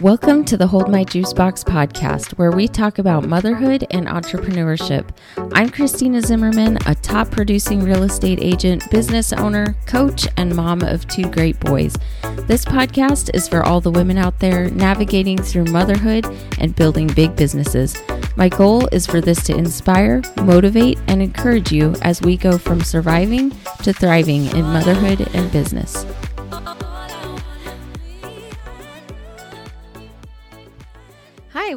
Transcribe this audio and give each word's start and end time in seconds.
Welcome 0.00 0.44
to 0.44 0.56
the 0.56 0.68
Hold 0.68 0.92
My 0.92 1.02
Juice 1.02 1.32
Box 1.32 1.64
podcast, 1.64 2.38
where 2.38 2.52
we 2.52 2.68
talk 2.68 3.00
about 3.00 3.26
motherhood 3.26 3.84
and 3.90 4.06
entrepreneurship. 4.06 5.08
I'm 5.54 5.70
Christina 5.70 6.20
Zimmerman, 6.20 6.78
a 6.86 6.94
top 6.94 7.32
producing 7.32 7.80
real 7.80 8.04
estate 8.04 8.38
agent, 8.40 8.88
business 8.92 9.32
owner, 9.32 9.74
coach, 9.86 10.28
and 10.36 10.54
mom 10.54 10.82
of 10.82 11.08
two 11.08 11.28
great 11.28 11.58
boys. 11.58 11.96
This 12.42 12.64
podcast 12.64 13.34
is 13.34 13.48
for 13.48 13.64
all 13.64 13.80
the 13.80 13.90
women 13.90 14.18
out 14.18 14.38
there 14.38 14.70
navigating 14.70 15.36
through 15.36 15.64
motherhood 15.64 16.26
and 16.60 16.76
building 16.76 17.08
big 17.08 17.34
businesses. 17.34 18.00
My 18.36 18.48
goal 18.48 18.86
is 18.92 19.04
for 19.04 19.20
this 19.20 19.42
to 19.46 19.56
inspire, 19.56 20.22
motivate, 20.36 21.00
and 21.08 21.20
encourage 21.20 21.72
you 21.72 21.96
as 22.02 22.22
we 22.22 22.36
go 22.36 22.56
from 22.56 22.82
surviving 22.82 23.50
to 23.82 23.92
thriving 23.92 24.46
in 24.46 24.62
motherhood 24.62 25.28
and 25.34 25.50
business. 25.50 26.06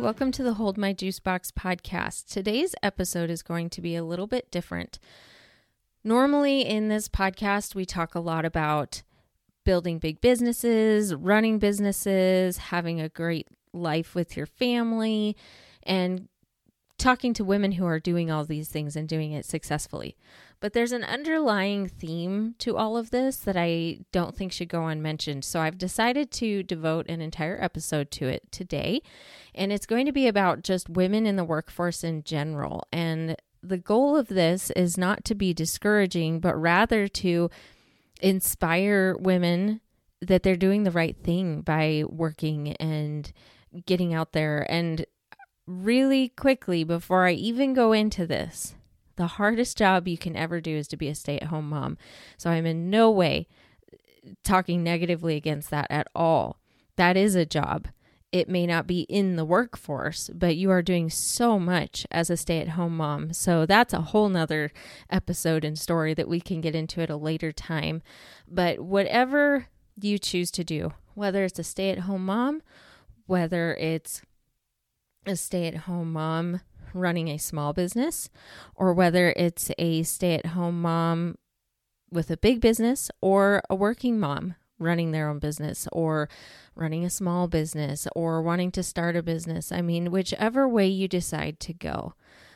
Welcome 0.01 0.31
to 0.31 0.41
the 0.41 0.55
Hold 0.55 0.79
My 0.79 0.93
Juice 0.93 1.19
Box 1.19 1.51
podcast. 1.51 2.25
Today's 2.25 2.73
episode 2.81 3.29
is 3.29 3.43
going 3.43 3.69
to 3.69 3.81
be 3.81 3.95
a 3.95 4.03
little 4.03 4.25
bit 4.25 4.49
different. 4.49 4.97
Normally, 6.03 6.61
in 6.61 6.87
this 6.87 7.07
podcast, 7.07 7.75
we 7.75 7.85
talk 7.85 8.15
a 8.15 8.19
lot 8.19 8.43
about 8.43 9.03
building 9.63 9.99
big 9.99 10.19
businesses, 10.19 11.13
running 11.13 11.59
businesses, 11.59 12.57
having 12.57 12.99
a 12.99 13.09
great 13.09 13.47
life 13.73 14.15
with 14.15 14.35
your 14.35 14.47
family, 14.47 15.37
and 15.83 16.27
talking 17.01 17.33
to 17.33 17.43
women 17.43 17.73
who 17.73 17.85
are 17.85 17.99
doing 17.99 18.29
all 18.29 18.45
these 18.45 18.69
things 18.69 18.95
and 18.95 19.09
doing 19.09 19.31
it 19.31 19.45
successfully. 19.45 20.15
But 20.59 20.73
there's 20.73 20.91
an 20.91 21.03
underlying 21.03 21.87
theme 21.87 22.53
to 22.59 22.77
all 22.77 22.95
of 22.95 23.09
this 23.09 23.37
that 23.37 23.57
I 23.57 24.01
don't 24.11 24.35
think 24.35 24.51
should 24.51 24.69
go 24.69 24.85
unmentioned. 24.85 25.43
So 25.43 25.59
I've 25.59 25.79
decided 25.79 26.29
to 26.33 26.61
devote 26.61 27.09
an 27.09 27.19
entire 27.19 27.57
episode 27.59 28.11
to 28.11 28.27
it 28.27 28.51
today. 28.51 29.01
And 29.55 29.71
it's 29.71 29.88
going 29.88 30.05
to 30.05 30.11
be 30.11 30.27
about 30.27 30.63
just 30.63 30.89
women 30.89 31.25
in 31.25 31.35
the 31.35 31.43
workforce 31.43 32.03
in 32.03 32.23
general. 32.23 32.88
And 32.93 33.36
the 33.63 33.80
goal 33.80 34.15
of 34.15 34.27
this 34.27 34.69
is 34.71 34.97
not 34.97 35.25
to 35.25 35.36
be 35.36 35.53
discouraging, 35.53 36.39
but 36.39 36.55
rather 36.55 37.08
to 37.08 37.49
inspire 38.21 39.17
women 39.17 39.81
that 40.21 40.43
they're 40.43 40.55
doing 40.55 40.83
the 40.83 40.91
right 40.91 41.17
thing 41.17 41.61
by 41.61 42.03
working 42.08 42.73
and 42.73 43.33
getting 43.88 44.13
out 44.13 44.33
there. 44.33 44.71
And 44.71 45.05
really 45.72 46.30
quickly, 46.30 46.83
before 46.83 47.25
I 47.25 47.31
even 47.31 47.73
go 47.73 47.91
into 47.94 48.25
this, 48.25 48.75
the 49.16 49.27
hardest 49.27 49.77
job 49.77 50.08
you 50.08 50.17
can 50.17 50.36
ever 50.36 50.59
do 50.59 50.75
is 50.75 50.88
to 50.89 50.97
be 50.97 51.08
a 51.08 51.16
stay 51.16 51.38
at 51.38 51.47
home 51.47 51.69
mom. 51.69 51.97
So 52.38 52.50
I'm 52.50 52.66
in 52.66 52.89
no 52.89 53.11
way 53.11 53.47
talking 54.44 54.83
negatively 54.83 55.36
against 55.36 55.69
that 55.69 55.88
at 55.89 56.08
all. 56.16 56.59
That 56.95 57.17
is 57.17 57.36
a 57.36 57.45
job. 57.45 57.88
It 58.31 58.47
may 58.47 58.66
not 58.66 58.88
be 58.88 59.02
in 59.02 59.36
the 59.36 59.44
workforce, 59.44 60.30
but 60.33 60.55
you 60.55 60.72
are 60.72 60.81
doing 60.81 61.09
so 61.09 61.59
much 61.59 62.05
as 62.11 62.30
a 62.30 62.38
stay 62.38 62.59
at 62.59 62.69
home 62.69 62.95
mom. 62.95 63.33
So 63.33 63.66
that's 63.66 63.94
a 63.94 64.02
whole 64.02 64.30
nother 64.30 64.72
episode 65.09 65.66
and 65.66 65.77
story 65.77 66.14
that 66.14 66.30
we 66.30 66.39
can 66.39 66.61
get 66.61 66.73
into 66.73 67.02
at 67.02 67.09
a 67.09 67.17
later 67.17 67.52
time. 67.52 68.02
But 68.47 68.80
whatever 68.80 69.67
you 69.99 70.17
choose 70.17 70.49
to 70.52 70.64
do, 70.64 70.94
whether 71.14 71.44
it's 71.44 71.59
a 71.59 71.64
stay 71.64 71.89
at 71.89 71.99
home 71.99 72.25
mom, 72.25 72.61
whether 73.25 73.75
it's 73.75 74.22
a 75.25 75.36
stay 75.36 75.67
at 75.67 75.75
home 75.75 76.14
mom 76.14 76.61
running 76.94 77.27
a 77.27 77.38
small 77.38 77.73
business 77.73 78.30
or 78.75 78.94
whether 78.94 79.33
it's 79.36 79.72
a 79.77 80.03
stay 80.03 80.36
at 80.36 80.47
home 80.47 80.81
mom 80.81 81.38
with 82.11 82.30
a 82.30 82.38
big 82.38 82.59
business 82.59 83.09
or 83.22 83.61
a 83.69 83.75
working 83.75 84.19
mom 84.19 84.55
running 84.80 85.11
their 85.11 85.30
own 85.30 85.39
business 85.39 85.88
or 85.92 86.27
running 86.75 87.05
a 87.05 87.09
small 87.09 87.47
business 87.47 88.08
or 88.16 88.42
wanting 88.42 88.72
to 88.72 88.81
start 88.81 89.16
a 89.16 89.22
business. 89.22 89.72
I 89.72 89.81
mean, 89.81 90.11
whichever 90.11 90.67
way 90.67 90.88
you 90.88 91.08
decide 91.08 91.59
to 91.61 91.73
go, 91.73 92.16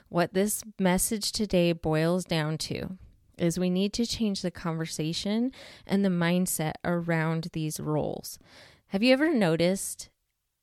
what 0.10 0.34
this 0.34 0.64
message 0.80 1.32
today 1.32 1.72
boils 1.72 2.26
down 2.26 2.58
to 2.58 2.98
is 3.38 3.60
we 3.60 3.70
need 3.70 3.94
to 3.94 4.06
change 4.06 4.42
the 4.42 4.52
conversation 4.52 5.52
and 5.86 6.04
the 6.04 6.10
mindset 6.10 6.74
around 6.84 7.50
these 7.54 7.80
roles. 7.80 8.40
Have 8.88 9.04
you 9.04 9.14
ever 9.14 9.34
noticed 9.34 10.10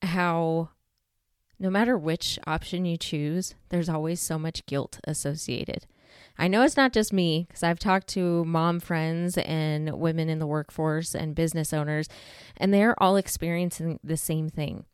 how 0.03 0.71
no 1.63 1.71
matter 1.71 1.97
which 1.97 2.41
option 2.45 2.85
you 2.85 2.97
choose, 2.97 3.55
there's 3.69 3.89
always 3.89 4.21
so 4.21 4.37
much 4.37 4.67
guilt 4.67 4.99
associated. 5.07 5.87
I 6.37 6.49
know 6.49 6.63
it's 6.63 6.77
not 6.77 6.93
just 6.93 7.13
me 7.13 7.45
because 7.47 7.63
I've 7.63 7.79
talked 7.79 8.09
to 8.09 8.45
mom 8.45 8.81
friends 8.81 9.39
and 9.39 9.93
women 9.93 10.29
in 10.29 10.41
the 10.41 10.47
workforce 10.47 11.15
and 11.15 11.37
business 11.37 11.73
owners, 11.73 12.09
and 12.57 12.75
they're 12.75 13.01
all 13.01 13.15
experiencing 13.15 14.01
the 14.03 14.17
same 14.17 14.49
thing 14.49 14.87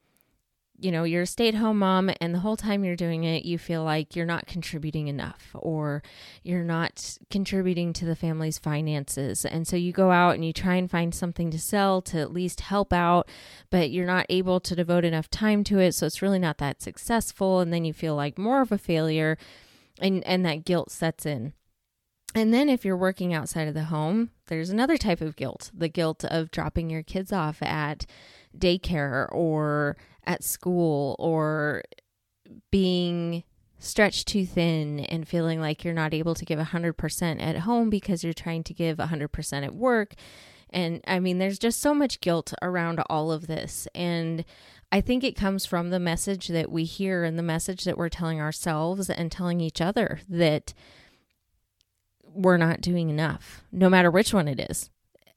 you 0.81 0.93
know, 0.93 1.03
you're 1.03 1.23
a 1.23 1.27
stay 1.27 1.49
at 1.49 1.57
home 1.57 1.81
mom, 1.81 2.11
and 2.21 2.35
the 2.35 2.39
whole 2.39 2.57
time 2.57 2.85
you're 2.85 2.95
doing 2.95 3.25
it, 3.25 3.45
you 3.45 3.59
feel 3.59 3.83
like 3.83 4.15
you're 4.15 4.25
not 4.25 4.47
contributing 4.47 5.09
enough 5.09 5.49
or 5.55 6.03
you're 6.43 6.63
not 6.63 7.19
contributing 7.31 7.93
to 7.95 8.05
the 8.05 8.15
family's 8.15 8.59
finances. 8.59 9.45
And 9.45 9.67
so 9.67 9.77
you 9.77 9.93
go 9.93 10.13
out 10.13 10.37
and 10.37 10.45
you 10.45 10.53
try 10.53 10.77
and 10.77 10.91
find 10.91 11.13
something 11.15 11.51
to 11.51 11.59
sell 11.59 12.01
to 12.03 12.19
at 12.19 12.33
least 12.33 12.61
help 12.61 12.93
out, 12.93 13.29
but 13.71 13.91
you're 13.91 14.07
not 14.07 14.27
able 14.29 14.61
to 14.61 14.77
devote 14.77 15.05
enough 15.05 15.29
time 15.29 15.65
to 15.65 15.81
it. 15.81 15.93
So 15.93 16.07
it's 16.07 16.23
really 16.23 16.39
not 16.39 16.59
that 16.59 16.81
successful. 16.81 17.59
And 17.59 17.73
then 17.73 17.85
you 17.85 17.93
feel 17.93 18.15
like 18.15 18.39
more 18.39 18.61
of 18.61 18.71
a 18.71 18.79
failure, 18.79 19.37
and, 20.01 20.25
and 20.25 20.47
that 20.47 20.65
guilt 20.65 20.93
sets 20.93 21.27
in. 21.27 21.55
And 22.35 22.53
then 22.53 22.69
if 22.69 22.85
you're 22.85 22.97
working 22.97 23.33
outside 23.35 23.69
of 23.69 23.75
the 23.75 23.85
home, 23.85 24.31
there's 24.47 24.71
another 24.71 24.97
type 24.97 25.21
of 25.21 25.35
guilt 25.35 25.71
the 25.75 25.89
guilt 25.89 26.25
of 26.25 26.51
dropping 26.51 26.91
your 26.91 27.03
kids 27.03 27.33
off 27.33 27.63
at 27.63 28.07
daycare 28.57 29.27
or 29.33 29.97
at 30.29 30.45
school 30.45 31.17
or 31.19 31.83
being 32.71 33.43
stretched 33.79 34.29
too 34.29 34.45
thin 34.45 35.01
and 35.01 35.27
feeling 35.27 35.61
like 35.61 35.85
you're 35.85 35.95
not 35.95 36.15
able 36.15 36.35
to 36.35 36.45
give 36.45 36.59
100% 36.59 37.43
at 37.43 37.57
home 37.61 37.91
because 37.91 38.23
you're 38.23 38.33
trying 38.33 38.63
to 38.65 38.75
give 38.75 38.99
100% 38.99 39.65
at 39.65 39.75
work. 39.75 40.15
And 40.71 41.01
I 41.07 41.19
mean, 41.19 41.39
there's 41.39 41.59
just 41.59 41.81
so 41.81 41.95
much 41.95 42.21
guilt 42.21 42.53
around 42.61 43.01
all 43.09 43.33
of 43.33 43.47
this. 43.47 43.89
And 43.95 44.45
I 44.93 45.01
think 45.01 45.25
it 45.25 45.37
comes 45.37 45.65
from 45.65 45.91
the 45.91 46.01
message 46.01 46.49
that 46.49 46.71
we 46.71 46.85
hear 46.85 47.25
and 47.25 47.39
the 47.39 47.43
message 47.43 47.85
that 47.85 47.97
we're 47.97 48.09
telling 48.09 48.41
ourselves 48.41 49.09
and 49.09 49.33
telling 49.33 49.61
each 49.61 49.81
other 49.81 50.21
that 50.29 50.75
we're 52.23 52.59
not 52.59 52.83
doing 52.83 53.09
enough, 53.09 53.65
no 53.73 53.89
matter 53.89 54.11
which 54.11 54.35
one 54.35 54.49
it 54.49 54.61
is 54.71 54.91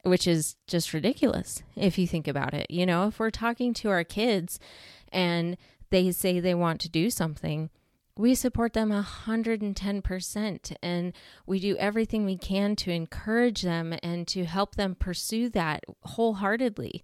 which 0.03 0.27
is 0.27 0.55
just 0.67 0.93
ridiculous 0.93 1.61
if 1.75 1.97
you 1.97 2.07
think 2.07 2.27
about 2.27 2.53
it. 2.53 2.69
You 2.69 2.85
know, 2.85 3.07
if 3.07 3.19
we're 3.19 3.29
talking 3.29 3.73
to 3.75 3.89
our 3.89 4.03
kids 4.03 4.59
and 5.11 5.57
they 5.89 6.11
say 6.11 6.39
they 6.39 6.55
want 6.55 6.81
to 6.81 6.89
do 6.89 7.09
something, 7.09 7.69
we 8.17 8.35
support 8.35 8.73
them 8.73 8.91
110% 8.91 10.75
and 10.83 11.13
we 11.45 11.59
do 11.59 11.77
everything 11.77 12.25
we 12.25 12.37
can 12.37 12.75
to 12.77 12.91
encourage 12.91 13.61
them 13.61 13.95
and 14.03 14.27
to 14.27 14.45
help 14.45 14.75
them 14.75 14.95
pursue 14.95 15.49
that 15.49 15.83
wholeheartedly. 16.03 17.03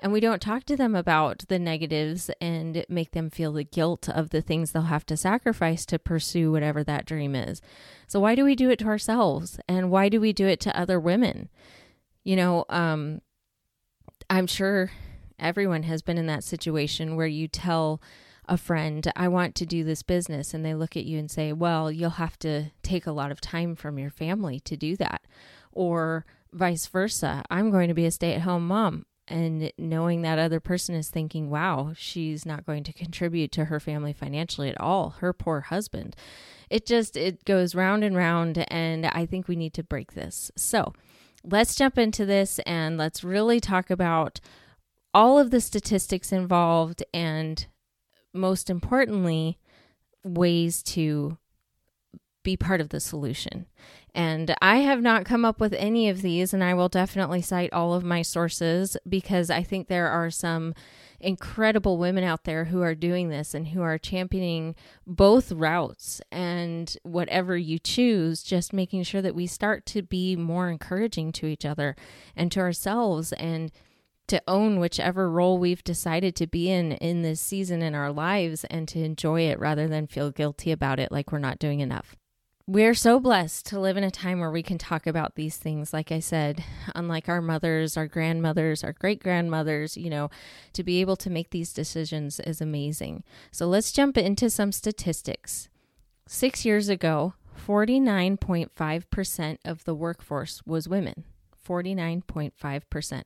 And 0.00 0.12
we 0.12 0.20
don't 0.20 0.42
talk 0.42 0.64
to 0.64 0.76
them 0.76 0.94
about 0.94 1.44
the 1.48 1.58
negatives 1.58 2.30
and 2.40 2.84
make 2.88 3.12
them 3.12 3.30
feel 3.30 3.52
the 3.52 3.64
guilt 3.64 4.08
of 4.08 4.30
the 4.30 4.42
things 4.42 4.72
they'll 4.72 4.82
have 4.82 5.06
to 5.06 5.16
sacrifice 5.16 5.86
to 5.86 5.98
pursue 5.98 6.52
whatever 6.52 6.84
that 6.84 7.06
dream 7.06 7.34
is. 7.34 7.62
So, 8.06 8.20
why 8.20 8.34
do 8.34 8.44
we 8.44 8.54
do 8.54 8.68
it 8.70 8.78
to 8.80 8.86
ourselves? 8.86 9.58
And 9.66 9.90
why 9.90 10.08
do 10.08 10.20
we 10.20 10.32
do 10.32 10.46
it 10.46 10.60
to 10.60 10.78
other 10.78 11.00
women? 11.00 11.48
You 12.24 12.36
know, 12.36 12.64
um, 12.68 13.20
I'm 14.28 14.46
sure 14.46 14.90
everyone 15.38 15.84
has 15.84 16.02
been 16.02 16.18
in 16.18 16.26
that 16.26 16.44
situation 16.44 17.16
where 17.16 17.26
you 17.26 17.48
tell 17.48 18.00
a 18.46 18.56
friend, 18.56 19.10
I 19.16 19.28
want 19.28 19.54
to 19.56 19.66
do 19.66 19.84
this 19.84 20.02
business, 20.02 20.52
and 20.52 20.64
they 20.64 20.74
look 20.74 20.96
at 20.96 21.04
you 21.04 21.18
and 21.18 21.30
say, 21.30 21.52
Well, 21.52 21.90
you'll 21.90 22.10
have 22.10 22.38
to 22.40 22.70
take 22.82 23.06
a 23.06 23.12
lot 23.12 23.30
of 23.30 23.40
time 23.40 23.74
from 23.74 23.98
your 23.98 24.10
family 24.10 24.60
to 24.60 24.76
do 24.76 24.96
that. 24.96 25.22
Or 25.72 26.26
vice 26.52 26.86
versa, 26.86 27.42
I'm 27.50 27.70
going 27.70 27.88
to 27.88 27.94
be 27.94 28.06
a 28.06 28.10
stay 28.10 28.34
at 28.34 28.42
home 28.42 28.66
mom. 28.68 29.06
And 29.26 29.72
knowing 29.78 30.20
that 30.22 30.38
other 30.38 30.60
person 30.60 30.94
is 30.94 31.08
thinking, 31.08 31.48
wow, 31.48 31.94
she's 31.96 32.44
not 32.44 32.66
going 32.66 32.84
to 32.84 32.92
contribute 32.92 33.52
to 33.52 33.66
her 33.66 33.80
family 33.80 34.12
financially 34.12 34.68
at 34.68 34.78
all, 34.78 35.16
her 35.20 35.32
poor 35.32 35.62
husband. 35.62 36.14
It 36.68 36.84
just, 36.84 37.16
it 37.16 37.42
goes 37.46 37.74
round 37.74 38.04
and 38.04 38.14
round. 38.14 38.66
And 38.68 39.06
I 39.06 39.24
think 39.24 39.48
we 39.48 39.56
need 39.56 39.72
to 39.74 39.82
break 39.82 40.12
this. 40.12 40.50
So, 40.56 40.92
let's 41.44 41.74
jump 41.74 41.98
into 41.98 42.24
this 42.24 42.58
and 42.60 42.96
let's 42.96 43.22
really 43.22 43.60
talk 43.60 43.90
about 43.90 44.40
all 45.12 45.38
of 45.38 45.50
the 45.50 45.60
statistics 45.60 46.32
involved 46.32 47.04
and 47.12 47.66
most 48.32 48.68
importantly, 48.68 49.58
ways 50.24 50.82
to 50.82 51.38
be 52.42 52.56
part 52.56 52.80
of 52.80 52.90
the 52.90 53.00
solution. 53.00 53.66
And 54.14 54.54
I 54.60 54.78
have 54.78 55.00
not 55.00 55.24
come 55.24 55.44
up 55.44 55.60
with 55.60 55.72
any 55.74 56.08
of 56.08 56.22
these, 56.22 56.52
and 56.52 56.62
I 56.62 56.74
will 56.74 56.88
definitely 56.88 57.42
cite 57.42 57.72
all 57.72 57.94
of 57.94 58.04
my 58.04 58.22
sources 58.22 58.96
because 59.08 59.50
I 59.50 59.62
think 59.62 59.88
there 59.88 60.08
are 60.08 60.30
some 60.30 60.74
incredible 61.20 61.98
women 61.98 62.24
out 62.24 62.44
there 62.44 62.66
who 62.66 62.82
are 62.82 62.94
doing 62.94 63.28
this 63.28 63.54
and 63.54 63.68
who 63.68 63.82
are 63.82 63.98
championing 63.98 64.74
both 65.06 65.52
routes 65.52 66.20
and 66.30 66.96
whatever 67.02 67.56
you 67.56 67.78
choose, 67.78 68.42
just 68.42 68.72
making 68.72 69.02
sure 69.02 69.22
that 69.22 69.34
we 69.34 69.46
start 69.46 69.86
to 69.86 70.02
be 70.02 70.36
more 70.36 70.68
encouraging 70.68 71.32
to 71.32 71.46
each 71.46 71.64
other 71.64 71.96
and 72.36 72.50
to 72.52 72.60
ourselves 72.60 73.32
and 73.34 73.72
to 74.26 74.42
own 74.48 74.80
whichever 74.80 75.30
role 75.30 75.58
we've 75.58 75.84
decided 75.84 76.34
to 76.34 76.46
be 76.46 76.70
in 76.70 76.92
in 76.92 77.22
this 77.22 77.40
season 77.40 77.82
in 77.82 77.94
our 77.94 78.10
lives 78.10 78.64
and 78.70 78.88
to 78.88 79.02
enjoy 79.02 79.42
it 79.42 79.58
rather 79.58 79.86
than 79.86 80.06
feel 80.06 80.30
guilty 80.30 80.72
about 80.72 80.98
it 80.98 81.12
like 81.12 81.30
we're 81.30 81.38
not 81.38 81.58
doing 81.58 81.80
enough. 81.80 82.16
We're 82.66 82.94
so 82.94 83.20
blessed 83.20 83.66
to 83.66 83.78
live 83.78 83.98
in 83.98 84.04
a 84.04 84.10
time 84.10 84.40
where 84.40 84.50
we 84.50 84.62
can 84.62 84.78
talk 84.78 85.06
about 85.06 85.34
these 85.34 85.58
things. 85.58 85.92
Like 85.92 86.10
I 86.10 86.18
said, 86.18 86.64
unlike 86.94 87.28
our 87.28 87.42
mothers, 87.42 87.94
our 87.94 88.06
grandmothers, 88.06 88.82
our 88.82 88.94
great 88.94 89.22
grandmothers, 89.22 89.98
you 89.98 90.08
know, 90.08 90.30
to 90.72 90.82
be 90.82 91.02
able 91.02 91.16
to 91.16 91.28
make 91.28 91.50
these 91.50 91.74
decisions 91.74 92.40
is 92.40 92.62
amazing. 92.62 93.22
So 93.50 93.66
let's 93.66 93.92
jump 93.92 94.16
into 94.16 94.48
some 94.48 94.72
statistics. 94.72 95.68
Six 96.26 96.64
years 96.64 96.88
ago, 96.88 97.34
49.5% 97.54 99.58
of 99.66 99.84
the 99.84 99.94
workforce 99.94 100.62
was 100.64 100.88
women. 100.88 101.24
49.5%. 101.68 103.22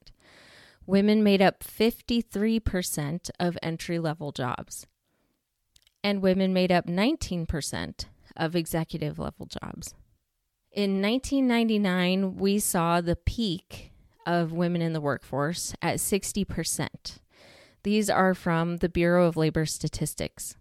Women 0.84 1.22
made 1.22 1.42
up 1.42 1.62
53% 1.62 3.30
of 3.38 3.56
entry 3.62 4.00
level 4.00 4.32
jobs, 4.32 4.88
and 6.02 6.22
women 6.22 6.52
made 6.52 6.72
up 6.72 6.86
19% 6.86 8.06
of 8.38 8.56
executive 8.56 9.18
level 9.18 9.46
jobs. 9.46 9.94
In 10.72 11.02
1999, 11.02 12.36
we 12.36 12.58
saw 12.58 13.00
the 13.00 13.16
peak 13.16 13.90
of 14.26 14.52
women 14.52 14.82
in 14.82 14.92
the 14.92 15.00
workforce 15.00 15.74
at 15.82 15.96
60%. 15.96 17.18
These 17.82 18.10
are 18.10 18.34
from 18.34 18.76
the 18.76 18.88
Bureau 18.88 19.26
of 19.26 19.36
Labor 19.36 19.66
Statistics. 19.66 20.56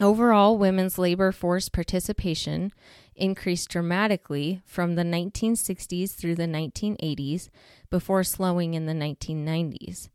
Overall, 0.00 0.58
women's 0.58 0.98
labor 0.98 1.32
force 1.32 1.68
participation 1.68 2.72
increased 3.14 3.70
dramatically 3.70 4.60
from 4.66 4.94
the 4.94 5.02
1960s 5.02 6.14
through 6.14 6.34
the 6.34 6.46
1980s 6.46 7.48
before 7.90 8.22
slowing 8.22 8.74
in 8.74 8.86
the 8.86 8.92
1990s. 8.92 10.08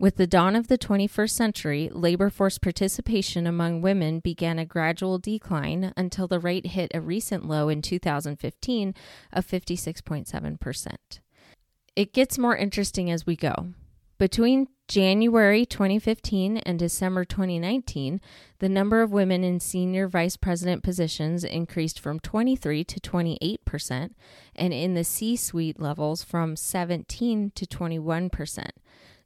With 0.00 0.16
the 0.16 0.26
dawn 0.26 0.56
of 0.56 0.68
the 0.68 0.78
21st 0.78 1.30
century, 1.30 1.90
labor 1.92 2.30
force 2.30 2.56
participation 2.56 3.46
among 3.46 3.82
women 3.82 4.20
began 4.20 4.58
a 4.58 4.64
gradual 4.64 5.18
decline 5.18 5.92
until 5.94 6.26
the 6.26 6.38
rate 6.38 6.68
hit 6.68 6.90
a 6.94 7.02
recent 7.02 7.46
low 7.46 7.68
in 7.68 7.82
2015 7.82 8.94
of 9.30 9.46
56.7%. 9.46 10.94
It 11.96 12.14
gets 12.14 12.38
more 12.38 12.56
interesting 12.56 13.10
as 13.10 13.26
we 13.26 13.36
go. 13.36 13.74
Between 14.16 14.68
January 14.88 15.66
2015 15.66 16.56
and 16.56 16.78
December 16.78 17.26
2019, 17.26 18.22
the 18.58 18.70
number 18.70 19.02
of 19.02 19.12
women 19.12 19.44
in 19.44 19.60
senior 19.60 20.08
vice 20.08 20.38
president 20.38 20.82
positions 20.82 21.44
increased 21.44 22.00
from 22.00 22.20
23 22.20 22.84
to 22.84 23.00
28%, 23.00 24.14
and 24.56 24.72
in 24.72 24.94
the 24.94 25.04
C 25.04 25.36
suite 25.36 25.78
levels 25.78 26.24
from 26.24 26.56
17 26.56 27.52
to 27.54 27.66
21%. 27.66 28.70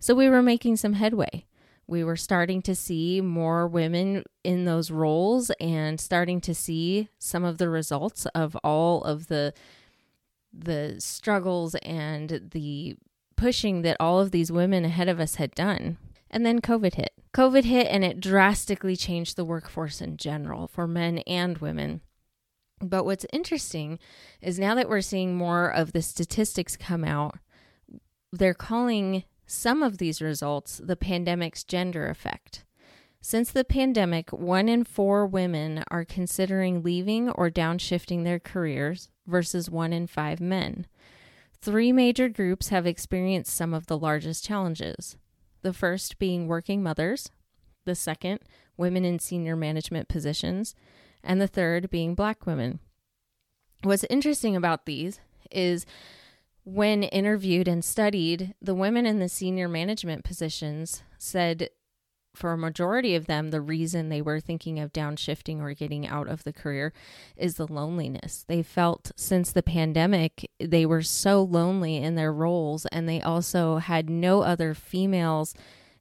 So 0.05 0.15
we 0.15 0.29
were 0.29 0.43
making 0.43 0.77
some 0.77 0.93
headway. 0.93 1.47
We 1.87 2.05
were 2.05 2.15
starting 2.15 2.61
to 2.65 2.75
see 2.75 3.23
more 3.23 3.67
women 3.67 4.25
in 4.45 4.67
those 4.67 4.91
roles 4.91 5.51
and 5.59 5.99
starting 5.99 6.43
to 6.43 6.55
see 6.55 7.09
some 7.19 7.43
of 7.43 7.57
the 7.57 7.71
results 7.71 8.27
of 8.35 8.55
all 8.57 9.03
of 9.03 9.29
the 9.29 9.55
the 10.53 10.97
struggles 10.99 11.75
and 11.77 12.51
the 12.53 12.97
pushing 13.39 13.81
that 13.81 13.97
all 13.99 14.21
of 14.21 14.31
these 14.31 14.53
women 14.53 14.85
ahead 14.85 15.09
of 15.09 15.21
us 15.21 15.37
had 15.37 15.55
done. 15.55 15.97
And 16.31 16.45
then 16.45 16.61
COVID 16.61 16.97
hit. 16.97 17.15
COVID 17.33 17.65
hit 17.65 17.87
and 17.87 18.05
it 18.05 18.21
drastically 18.21 18.97
changed 18.97 19.37
the 19.37 19.45
workforce 19.47 20.03
in 20.03 20.19
general 20.19 20.69
for 20.69 20.87
men 20.87 21.21
and 21.21 21.57
women. 21.57 22.03
But 22.79 23.07
what's 23.07 23.25
interesting 23.33 23.99
is 24.43 24.59
now 24.59 24.75
that 24.75 24.91
we're 24.91 25.01
seeing 25.01 25.35
more 25.35 25.71
of 25.73 25.93
the 25.93 26.03
statistics 26.03 26.77
come 26.77 27.05
out, 27.05 27.39
they're 28.35 28.53
calling 28.53 29.25
some 29.47 29.83
of 29.83 29.99
these 29.99 30.23
results 30.23 30.81
the 30.83 30.97
pandemic's 30.97 31.65
gender 31.65 32.09
effect. 32.09 32.65
Since 33.21 33.53
the 33.53 33.65
pandemic, 33.65 34.33
one 34.33 34.69
in 34.69 34.85
four 34.85 35.27
women 35.27 35.83
are 35.89 36.05
considering 36.05 36.83
leaving 36.83 37.31
or 37.31 37.51
downshifting 37.51 38.25
their 38.25 38.39
careers 38.39 39.09
versus 39.27 39.71
one 39.71 39.95
in 39.95 40.07
five 40.07 40.41
men. 40.41 40.87
Three 41.61 41.91
major 41.91 42.29
groups 42.29 42.69
have 42.69 42.87
experienced 42.87 43.57
some 43.57 43.73
of 43.73 43.87
the 43.87 43.97
largest 43.97 44.45
challenges. 44.45 45.17
The 45.63 45.73
first 45.73 46.19
being 46.19 46.47
working 46.47 46.83
mothers, 46.83 47.31
the 47.87 47.95
second, 47.95 48.41
women 48.77 49.07
in 49.07 49.19
senior 49.19 49.57
management 49.57 50.09
positions, 50.09 50.75
and 51.23 51.41
the 51.41 51.49
third 51.49 51.89
being 51.89 52.15
black 52.15 52.45
women. 52.45 52.81
What's 53.83 54.05
interesting 54.11 54.55
about 54.55 54.85
these 54.85 55.21
is 55.51 55.87
when 56.65 57.03
interviewed 57.03 57.69
and 57.69 57.85
studied, 57.85 58.55
the 58.61 58.75
women 58.75 59.07
in 59.07 59.19
the 59.19 59.29
senior 59.29 59.69
management 59.69 60.25
positions 60.25 61.03
said 61.19 61.69
for 62.35 62.53
a 62.53 62.59
majority 62.59 63.15
of 63.15 63.27
them, 63.27 63.51
the 63.51 63.61
reason 63.61 64.09
they 64.09 64.23
were 64.23 64.41
thinking 64.41 64.81
of 64.81 64.93
downshifting 64.93 65.61
or 65.61 65.73
getting 65.73 66.07
out 66.07 66.27
of 66.27 66.43
the 66.43 66.53
career 66.53 66.93
is 67.37 67.55
the 67.55 67.73
loneliness. 67.73 68.45
They 68.49 68.63
felt 68.63 69.13
since 69.17 69.53
the 69.53 69.63
pandemic, 69.63 70.51
they 70.59 70.85
were 70.85 71.03
so 71.03 71.43
lonely 71.43 71.97
in 71.97 72.17
their 72.17 72.33
roles, 72.33 72.87
and 72.87 73.09
they 73.09 73.21
also 73.21 73.77
had 73.77 74.11
no 74.11 74.43
other 74.43 74.75
females 74.75 75.55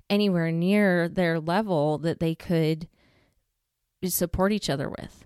anywhere 0.09 0.51
near 0.51 1.07
their 1.07 1.39
level 1.39 1.97
that 1.99 2.19
they 2.19 2.35
could 2.35 2.87
support 4.03 4.51
each 4.51 4.69
other 4.69 4.89
with. 4.89 5.25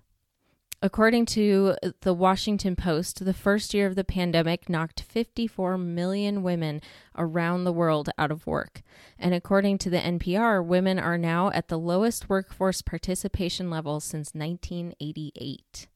According 0.81 1.25
to 1.27 1.75
uh, 1.81 1.89
the 2.01 2.13
Washington 2.13 2.75
Post, 2.75 3.25
the 3.25 3.33
first 3.33 3.73
year 3.73 3.87
of 3.87 3.95
the 3.95 4.03
pandemic 4.03 4.69
knocked 4.69 5.01
54 5.01 5.77
million 5.77 6.43
women 6.43 6.81
around 7.15 7.63
the 7.63 7.73
world 7.73 8.09
out 8.17 8.29
of 8.29 8.45
work. 8.45 8.83
And 9.17 9.33
according 9.33 9.79
to 9.79 9.89
the 9.89 9.97
NPR, 9.97 10.63
women 10.63 10.99
are 10.99 11.17
now 11.17 11.49
at 11.49 11.69
the 11.69 11.79
lowest 11.79 12.29
workforce 12.29 12.83
participation 12.83 13.71
level 13.71 13.99
since 13.99 14.35
1988. 14.35 15.87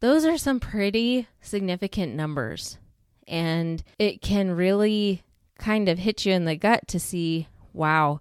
Those 0.00 0.24
are 0.24 0.38
some 0.38 0.60
pretty 0.60 1.26
significant 1.40 2.14
numbers. 2.14 2.78
And 3.26 3.82
it 3.98 4.22
can 4.22 4.52
really 4.52 5.24
kind 5.58 5.88
of 5.88 5.98
hit 5.98 6.24
you 6.24 6.32
in 6.32 6.44
the 6.44 6.54
gut 6.54 6.86
to 6.88 7.00
see 7.00 7.48
wow, 7.72 8.18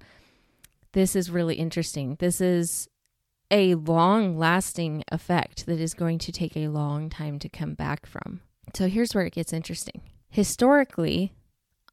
this 0.93 1.15
is 1.15 1.31
really 1.31 1.55
interesting. 1.55 2.15
This 2.19 2.41
is 2.41 2.89
a 3.49 3.75
long 3.75 4.37
lasting 4.37 5.03
effect 5.11 5.65
that 5.65 5.79
is 5.79 5.93
going 5.93 6.19
to 6.19 6.31
take 6.31 6.55
a 6.57 6.67
long 6.67 7.09
time 7.09 7.39
to 7.39 7.49
come 7.49 7.73
back 7.73 8.05
from. 8.05 8.41
So 8.73 8.87
here's 8.87 9.15
where 9.15 9.25
it 9.25 9.33
gets 9.33 9.53
interesting. 9.53 10.01
Historically, 10.29 11.33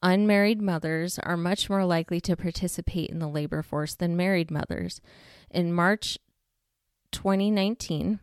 unmarried 0.02 0.60
mothers 0.60 1.18
are 1.20 1.36
much 1.36 1.70
more 1.70 1.84
likely 1.84 2.20
to 2.22 2.36
participate 2.36 3.10
in 3.10 3.20
the 3.20 3.28
labor 3.28 3.62
force 3.62 3.94
than 3.94 4.16
married 4.16 4.50
mothers. 4.50 5.00
In 5.50 5.72
March 5.72 6.18
2019, 7.12 8.18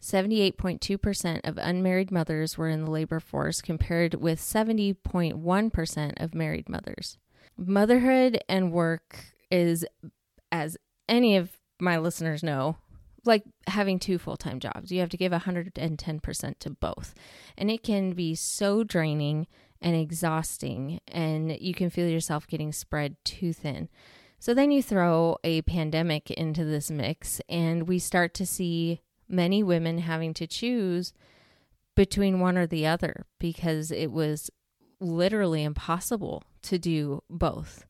78.2% 0.00 1.40
of 1.44 1.58
unmarried 1.58 2.10
mothers 2.10 2.58
were 2.58 2.68
in 2.68 2.84
the 2.84 2.90
labor 2.90 3.20
force 3.20 3.60
compared 3.60 4.14
with 4.14 4.40
70.1% 4.40 6.12
of 6.16 6.34
married 6.34 6.68
mothers. 6.68 7.18
Motherhood 7.56 8.42
and 8.48 8.72
work 8.72 9.26
is, 9.50 9.84
as 10.50 10.76
any 11.08 11.36
of 11.36 11.58
my 11.82 11.98
listeners 11.98 12.42
know, 12.42 12.76
like 13.24 13.42
having 13.66 13.98
two 13.98 14.18
full 14.18 14.36
time 14.36 14.60
jobs. 14.60 14.90
You 14.90 15.00
have 15.00 15.10
to 15.10 15.16
give 15.16 15.32
110% 15.32 16.58
to 16.60 16.70
both. 16.70 17.14
And 17.58 17.70
it 17.70 17.82
can 17.82 18.12
be 18.12 18.34
so 18.34 18.84
draining 18.84 19.46
and 19.80 19.96
exhausting, 19.96 21.00
and 21.08 21.58
you 21.60 21.74
can 21.74 21.90
feel 21.90 22.08
yourself 22.08 22.46
getting 22.46 22.72
spread 22.72 23.16
too 23.24 23.52
thin. 23.52 23.88
So 24.38 24.54
then 24.54 24.70
you 24.70 24.82
throw 24.82 25.36
a 25.42 25.62
pandemic 25.62 26.30
into 26.30 26.64
this 26.64 26.90
mix, 26.90 27.40
and 27.48 27.88
we 27.88 27.98
start 27.98 28.32
to 28.34 28.46
see 28.46 29.02
many 29.28 29.62
women 29.62 29.98
having 29.98 30.34
to 30.34 30.46
choose 30.46 31.12
between 31.96 32.40
one 32.40 32.56
or 32.56 32.66
the 32.66 32.86
other 32.86 33.26
because 33.38 33.90
it 33.90 34.12
was 34.12 34.50
literally 35.00 35.64
impossible 35.64 36.44
to 36.62 36.78
do 36.78 37.22
both. 37.28 37.86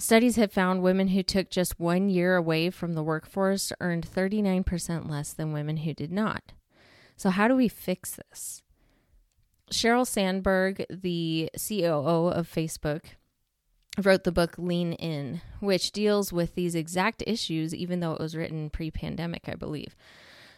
Studies 0.00 0.36
have 0.36 0.50
found 0.50 0.80
women 0.80 1.08
who 1.08 1.22
took 1.22 1.50
just 1.50 1.78
one 1.78 2.08
year 2.08 2.34
away 2.34 2.70
from 2.70 2.94
the 2.94 3.02
workforce 3.02 3.70
earned 3.82 4.10
39% 4.10 5.10
less 5.10 5.34
than 5.34 5.52
women 5.52 5.76
who 5.76 5.92
did 5.92 6.10
not. 6.10 6.54
So, 7.18 7.28
how 7.28 7.48
do 7.48 7.54
we 7.54 7.68
fix 7.68 8.12
this? 8.12 8.62
Sheryl 9.70 10.06
Sandberg, 10.06 10.86
the 10.88 11.50
COO 11.54 12.28
of 12.28 12.50
Facebook, 12.50 13.02
wrote 14.02 14.24
the 14.24 14.32
book 14.32 14.54
Lean 14.56 14.94
In, 14.94 15.42
which 15.60 15.92
deals 15.92 16.32
with 16.32 16.54
these 16.54 16.74
exact 16.74 17.22
issues, 17.26 17.74
even 17.74 18.00
though 18.00 18.14
it 18.14 18.22
was 18.22 18.34
written 18.34 18.70
pre 18.70 18.90
pandemic, 18.90 19.50
I 19.50 19.54
believe. 19.54 19.94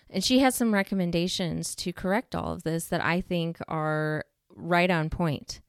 And 0.09 0.23
she 0.23 0.39
has 0.39 0.55
some 0.55 0.73
recommendations 0.73 1.75
to 1.77 1.93
correct 1.93 2.37
all 2.37 2.53
of 2.53 2.63
this 2.63 2.87
that 2.87 3.05
I 3.05 3.21
think 3.21 3.59
are 3.67 4.25
right 4.55 4.91
on 4.91 5.11
point. 5.11 5.61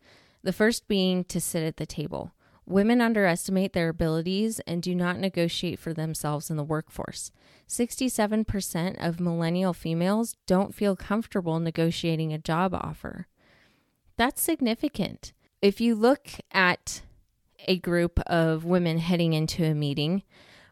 The 0.44 0.54
first 0.54 0.88
being 0.88 1.24
to 1.24 1.42
sit 1.42 1.64
at 1.64 1.78
the 1.78 1.88
table. 1.88 2.34
Women 2.66 3.02
underestimate 3.02 3.74
their 3.74 3.90
abilities 3.90 4.60
and 4.62 4.82
do 4.82 4.96
not 4.96 5.20
negotiate 5.20 5.80
for 5.80 5.94
themselves 5.94 6.50
in 6.50 6.56
the 6.56 6.64
workforce. 6.64 7.32
67% 7.68 9.06
of 9.06 9.20
millennial 9.20 9.74
females 9.74 10.36
don't 10.48 10.74
feel 10.74 10.96
comfortable 10.96 11.60
negotiating 11.60 12.32
a 12.32 12.38
job 12.38 12.74
offer. 12.74 13.28
That's 14.16 14.42
significant. 14.42 15.34
If 15.62 15.82
you 15.82 15.96
look 15.96 16.28
at 16.52 17.02
a 17.68 17.80
group 17.80 18.20
of 18.22 18.66
women 18.66 18.98
heading 18.98 19.34
into 19.34 19.66
a 19.66 19.74
meeting, 19.74 20.24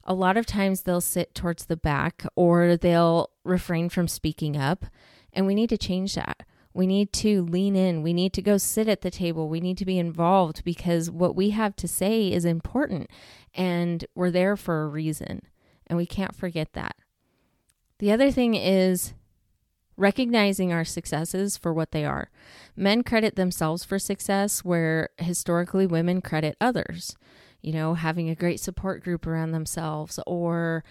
a 0.03 0.13
lot 0.13 0.37
of 0.37 0.45
times 0.45 0.81
they'll 0.81 1.01
sit 1.01 1.35
towards 1.35 1.65
the 1.65 1.77
back 1.77 2.25
or 2.35 2.77
they'll 2.77 3.29
refrain 3.43 3.89
from 3.89 4.07
speaking 4.07 4.57
up. 4.57 4.85
And 5.33 5.47
we 5.47 5.55
need 5.55 5.69
to 5.69 5.77
change 5.77 6.15
that. 6.15 6.43
We 6.73 6.87
need 6.87 7.11
to 7.13 7.43
lean 7.43 7.75
in. 7.75 8.01
We 8.01 8.13
need 8.13 8.33
to 8.33 8.41
go 8.41 8.57
sit 8.57 8.87
at 8.87 9.01
the 9.01 9.11
table. 9.11 9.49
We 9.49 9.59
need 9.59 9.77
to 9.77 9.85
be 9.85 9.99
involved 9.99 10.63
because 10.63 11.11
what 11.11 11.35
we 11.35 11.49
have 11.49 11.75
to 11.77 11.87
say 11.87 12.31
is 12.31 12.45
important 12.45 13.09
and 13.53 14.05
we're 14.15 14.31
there 14.31 14.55
for 14.55 14.83
a 14.83 14.87
reason. 14.87 15.41
And 15.87 15.97
we 15.97 16.05
can't 16.05 16.35
forget 16.35 16.73
that. 16.73 16.95
The 17.99 18.11
other 18.11 18.31
thing 18.31 18.55
is 18.55 19.13
recognizing 19.97 20.71
our 20.71 20.85
successes 20.85 21.57
for 21.57 21.73
what 21.73 21.91
they 21.91 22.05
are. 22.05 22.31
Men 22.75 23.03
credit 23.03 23.35
themselves 23.35 23.83
for 23.83 23.99
success, 23.99 24.65
where 24.65 25.09
historically 25.17 25.85
women 25.85 26.21
credit 26.21 26.55
others. 26.59 27.15
You 27.61 27.73
know, 27.73 27.93
having 27.93 28.29
a 28.29 28.35
great 28.35 28.59
support 28.59 29.03
group 29.03 29.27
around 29.27 29.51
themselves, 29.51 30.19
or 30.25 30.83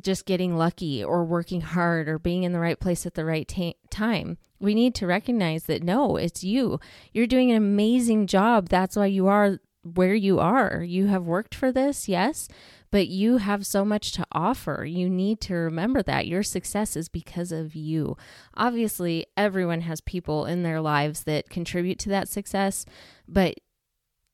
just 0.00 0.26
getting 0.26 0.56
lucky, 0.56 1.02
or 1.02 1.24
working 1.24 1.60
hard, 1.60 2.08
or 2.08 2.18
being 2.18 2.42
in 2.44 2.52
the 2.52 2.60
right 2.60 2.78
place 2.78 3.04
at 3.06 3.14
the 3.14 3.24
right 3.24 3.52
time. 3.90 4.38
We 4.58 4.74
need 4.74 4.94
to 4.96 5.06
recognize 5.06 5.64
that 5.64 5.82
no, 5.82 6.16
it's 6.16 6.44
you. 6.44 6.78
You're 7.12 7.26
doing 7.26 7.50
an 7.50 7.56
amazing 7.56 8.26
job. 8.26 8.68
That's 8.68 8.96
why 8.96 9.06
you 9.06 9.26
are 9.26 9.58
where 9.82 10.14
you 10.14 10.38
are. 10.38 10.82
You 10.82 11.08
have 11.08 11.24
worked 11.24 11.54
for 11.54 11.72
this, 11.72 12.08
yes, 12.08 12.48
but 12.90 13.08
you 13.08 13.38
have 13.38 13.66
so 13.66 13.84
much 13.84 14.12
to 14.12 14.24
offer. 14.30 14.84
You 14.84 15.10
need 15.10 15.40
to 15.42 15.54
remember 15.54 16.02
that 16.04 16.28
your 16.28 16.42
success 16.42 16.96
is 16.96 17.08
because 17.08 17.50
of 17.50 17.74
you. 17.74 18.16
Obviously, 18.54 19.26
everyone 19.36 19.80
has 19.82 20.00
people 20.00 20.46
in 20.46 20.62
their 20.62 20.80
lives 20.80 21.24
that 21.24 21.50
contribute 21.50 21.98
to 22.00 22.08
that 22.10 22.28
success, 22.28 22.86
but 23.26 23.54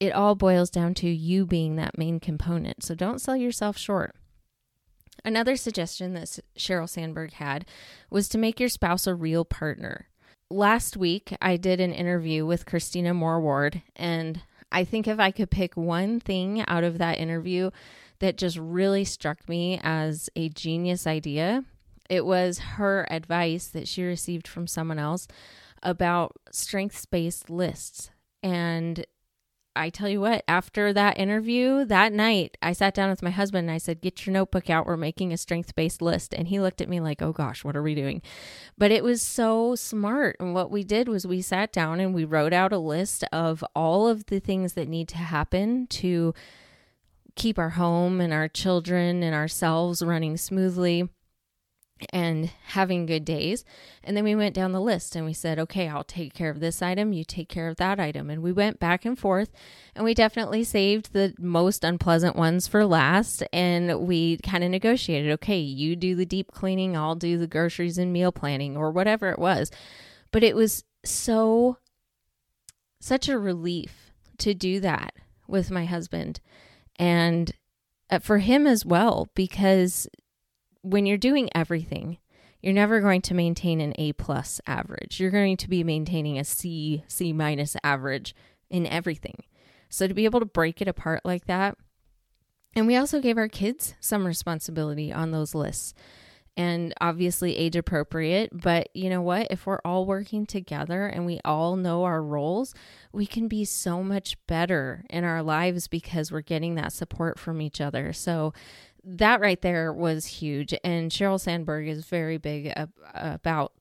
it 0.01 0.13
all 0.13 0.35
boils 0.35 0.71
down 0.71 0.95
to 0.95 1.09
you 1.09 1.47
being 1.47 1.77
that 1.77 1.99
main 1.99 2.21
component. 2.21 2.85
So 2.85 2.95
don't 2.95 3.21
sell 3.21 3.37
yourself 3.37 3.77
short. 3.77 4.15
Another 5.25 5.57
suggestion 5.57 6.15
that 6.15 6.39
Sheryl 6.57 6.89
Sandberg 6.89 7.35
had 7.35 7.67
was 8.11 8.29
to 8.29 8.39
make 8.39 8.61
your 8.61 8.69
spouse 8.69 9.07
a 9.07 9.15
real 9.15 9.45
partner. 9.45 10.09
Last 10.51 10.97
week, 10.97 11.37
I 11.43 11.57
did 11.57 11.81
an 11.81 11.93
interview 11.93 12.47
with 12.47 12.67
Christina 12.67 13.13
Moore 13.13 13.41
Ward, 13.41 13.83
and 13.97 14.41
I 14.73 14.85
think 14.85 15.07
if 15.07 15.19
I 15.19 15.31
could 15.31 15.51
pick 15.51 15.77
one 15.77 16.21
thing 16.21 16.65
out 16.67 16.85
of 16.85 16.99
that 16.99 17.19
interview 17.19 17.71
that 18.21 18.39
just 18.39 18.57
really 18.57 19.05
struck 19.05 19.49
me 19.49 19.79
as 19.83 20.31
a 20.35 20.49
genius 20.49 21.07
idea. 21.07 21.65
It 22.09 22.25
was 22.25 22.59
her 22.59 23.07
advice 23.11 23.67
that 23.69 23.87
she 23.87 24.03
received 24.03 24.49
from 24.49 24.67
someone 24.67 24.99
else 24.99 25.29
about 25.83 26.33
strengths 26.51 27.05
based 27.07 27.51
lists. 27.51 28.11
And 28.43 29.05
I 29.77 29.91
tell 29.91 30.09
you 30.09 30.21
what, 30.21 30.45
after 30.49 30.93
that 30.93 31.19
interview 31.19 31.85
that 31.85 32.13
night, 32.13 32.57
I 32.61 32.73
sat 32.73 32.95
down 32.95 33.11
with 33.11 33.23
my 33.23 33.31
husband 33.31 33.69
and 33.69 33.75
I 33.75 33.79
said, 33.79 34.01
Get 34.01 34.27
your 34.27 34.33
notebook 34.33 34.69
out. 34.69 34.87
We're 34.87 34.97
making 34.97 35.33
a 35.33 35.37
strength 35.37 35.77
based 35.77 36.03
list. 36.03 36.35
And 36.35 36.49
he 36.49 36.61
looked 36.61 36.81
at 36.81 36.89
me 36.89 37.01
like, 37.01 37.23
Oh 37.23 37.33
gosh, 37.33 37.65
what 37.65 37.77
are 37.77 37.83
we 37.83 37.95
doing? 37.95 38.21
But 38.77 38.91
it 38.91 39.05
was 39.05 39.23
so 39.23 39.75
smart. 39.77 40.37
And 40.41 40.55
what 40.55 40.71
we 40.71 40.83
did 40.83 41.09
was 41.09 41.27
we 41.27 41.43
sat 41.43 41.73
down 41.73 42.01
and 42.01 42.15
we 42.15 42.25
wrote 42.25 42.53
out 42.53 42.73
a 42.73 42.79
list 42.79 43.25
of 43.33 43.65
all 43.75 44.09
of 44.09 44.27
the 44.27 44.41
things 44.41 44.73
that 44.73 44.89
need 44.89 45.09
to 45.09 45.19
happen 45.19 45.87
to 45.89 46.35
keep 47.37 47.59
our 47.59 47.71
home 47.71 48.21
and 48.21 48.33
our 48.33 48.49
children 48.49 49.23
and 49.23 49.35
ourselves 49.35 50.03
running 50.03 50.37
smoothly 50.37 51.09
and 52.11 52.51
having 52.67 53.07
good 53.07 53.25
days. 53.25 53.65
And 54.03 54.17
then 54.17 54.25
we 54.25 54.35
went 54.35 54.55
down 54.55 54.73
the 54.73 54.81
list 54.81 55.17
and 55.17 55.25
we 55.25 55.33
said, 55.33 55.59
okay, 55.59 55.89
I'll 55.89 56.05
take 56.05 56.35
care 56.35 56.51
of 56.51 56.61
this 56.61 56.83
item, 56.83 57.13
you 57.13 57.25
take 57.25 57.49
care 57.49 57.69
of 57.69 57.77
that 57.77 57.99
item. 58.01 58.31
And 58.31 58.43
we 58.43 58.53
went 58.53 58.79
back 58.79 59.05
and 59.05 59.19
forth 59.19 59.51
and 59.95 60.05
we 60.05 60.15
definitely 60.15 60.65
saved 60.65 61.13
the 61.13 61.35
most 61.39 61.85
unpleasant 61.85 62.37
ones 62.37 62.67
for 62.67 62.85
last. 62.85 63.43
And 63.53 64.01
we 64.01 64.39
kind 64.39 64.65
of 64.65 64.71
negotiated, 64.71 65.33
okay, 65.33 65.59
you 65.59 65.97
do 65.97 66.15
the 66.15 66.27
deep 66.27 66.53
cleaning, 66.53 66.97
I'll 66.97 67.17
do 67.17 67.39
the 67.39 67.47
groceries 67.47 67.99
and 67.99 68.13
meal 68.13 68.33
planning 68.33 68.77
or 68.77 68.91
whatever 68.91 69.31
it 69.31 69.39
was. 69.39 69.71
But 70.31 70.43
it 70.43 70.55
was 70.55 70.85
so, 71.05 71.79
such 73.01 73.29
a 73.29 73.39
relief 73.39 74.13
to 74.39 74.55
do 74.55 74.81
that 74.81 75.15
with 75.47 75.71
my 75.71 75.85
husband 75.85 76.41
and 76.99 77.53
uh, 78.11 78.19
for 78.19 78.39
him 78.39 78.67
as 78.67 78.85
well 78.85 79.29
because 79.35 80.09
when 80.91 81.07
you're 81.07 81.17
doing 81.17 81.49
everything 81.55 82.19
you're 82.61 82.73
never 82.73 83.01
going 83.01 83.23
to 83.23 83.35
maintain 83.35 83.81
an 83.81 83.93
a 83.99 84.13
plus 84.15 84.61
average 84.67 85.21
you're 85.21 85.31
going 85.31 85.57
to 85.57 85.69
be 85.69 85.85
maintaining 85.85 86.39
a 86.39 86.45
c 86.45 87.05
c 87.09 87.33
minus 87.33 87.77
average 87.83 88.35
in 88.71 88.87
everything 88.87 89.37
so 89.89 90.07
to 90.07 90.15
be 90.15 90.25
able 90.25 90.41
to 90.41 90.47
break 90.47 90.81
it 90.81 90.89
apart 90.89 91.21
like 91.25 91.47
that 91.47 91.77
and 92.75 92.87
we 92.87 92.97
also 92.97 93.21
gave 93.21 93.39
our 93.39 93.49
kids 93.49 93.95
some 94.01 94.27
responsibility 94.27 95.13
on 95.13 95.31
those 95.31 95.55
lists 95.55 95.95
and 96.59 96.93
obviously 97.01 97.57
age 97.57 97.77
appropriate. 97.77 98.51
But 98.53 98.89
you 98.93 99.09
know 99.09 99.23
what? 99.23 99.47
If 99.49 99.65
we're 99.65 99.79
all 99.85 100.05
working 100.05 100.45
together 100.45 101.07
and 101.07 101.25
we 101.25 101.39
all 101.45 101.77
know 101.77 102.03
our 102.03 102.21
roles, 102.21 102.75
we 103.13 103.27
can 103.27 103.47
be 103.47 103.65
so 103.65 104.03
much 104.03 104.37
better 104.49 105.05
in 105.09 105.23
our 105.23 105.41
lives 105.41 105.87
because 105.87 106.33
we're 106.33 106.41
getting 106.41 106.75
that 106.75 106.93
support 106.93 107.39
from 107.39 107.63
each 107.63 107.81
other. 107.81 108.13
So 108.13 108.53
that 109.05 109.41
right 109.41 109.61
there 109.61 109.93
was 109.93 110.27
huge. 110.27 110.75
And 110.85 111.11
Sheryl 111.11 111.41
Sandberg 111.41 111.89
is 111.89 112.05
very 112.05 112.39
big 112.39 112.73
ab- 112.75 112.93
about 113.15 113.73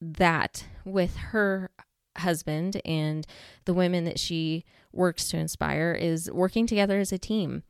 that 0.00 0.66
with 0.84 1.16
her 1.16 1.70
husband 2.18 2.80
and 2.84 3.26
the 3.64 3.74
women 3.74 4.04
that 4.04 4.18
she 4.18 4.64
works 4.92 5.28
to 5.28 5.36
inspire 5.36 5.92
is 5.92 6.30
working 6.30 6.66
together 6.66 6.98
as 6.98 7.12
a 7.12 7.18
team. 7.18 7.62